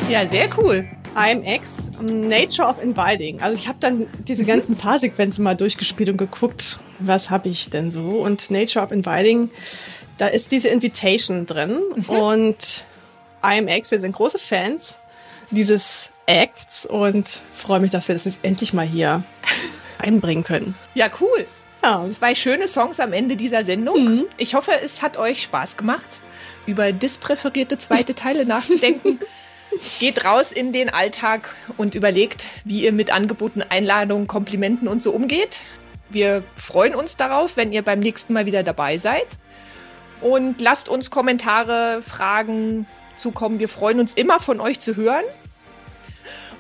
[0.09, 0.87] Ja, sehr cool.
[1.17, 3.41] IMX, Nature of Inviting.
[3.41, 7.91] Also ich habe dann diese ganzen Paarsequenzen mal durchgespielt und geguckt, was habe ich denn
[7.91, 8.21] so.
[8.21, 9.51] Und Nature of Inviting,
[10.19, 11.81] da ist diese Invitation drin.
[12.07, 12.85] Und
[13.43, 14.97] IMX, wir sind große Fans
[15.51, 19.23] dieses Acts und freue mich, dass wir das jetzt endlich mal hier
[19.99, 20.75] einbringen können.
[20.95, 21.47] Ja, cool.
[21.83, 24.27] Ja, Zwei schöne Songs am Ende dieser Sendung.
[24.37, 26.21] Ich hoffe, es hat euch Spaß gemacht,
[26.67, 29.19] über dispräferierte zweite Teile nachzudenken.
[29.99, 35.13] Geht raus in den Alltag und überlegt, wie ihr mit Angeboten, Einladungen, Komplimenten und so
[35.13, 35.61] umgeht.
[36.11, 39.27] Wir freuen uns darauf, wenn ihr beim nächsten Mal wieder dabei seid.
[40.21, 43.59] Und lasst uns Kommentare, Fragen zukommen.
[43.59, 45.25] Wir freuen uns immer von euch zu hören.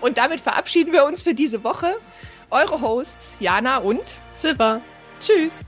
[0.01, 1.95] Und damit verabschieden wir uns für diese Woche.
[2.51, 4.03] Eure Hosts Jana und
[4.35, 4.81] Silber.
[5.21, 5.61] Tschüss.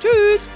[0.00, 0.46] Tschüss.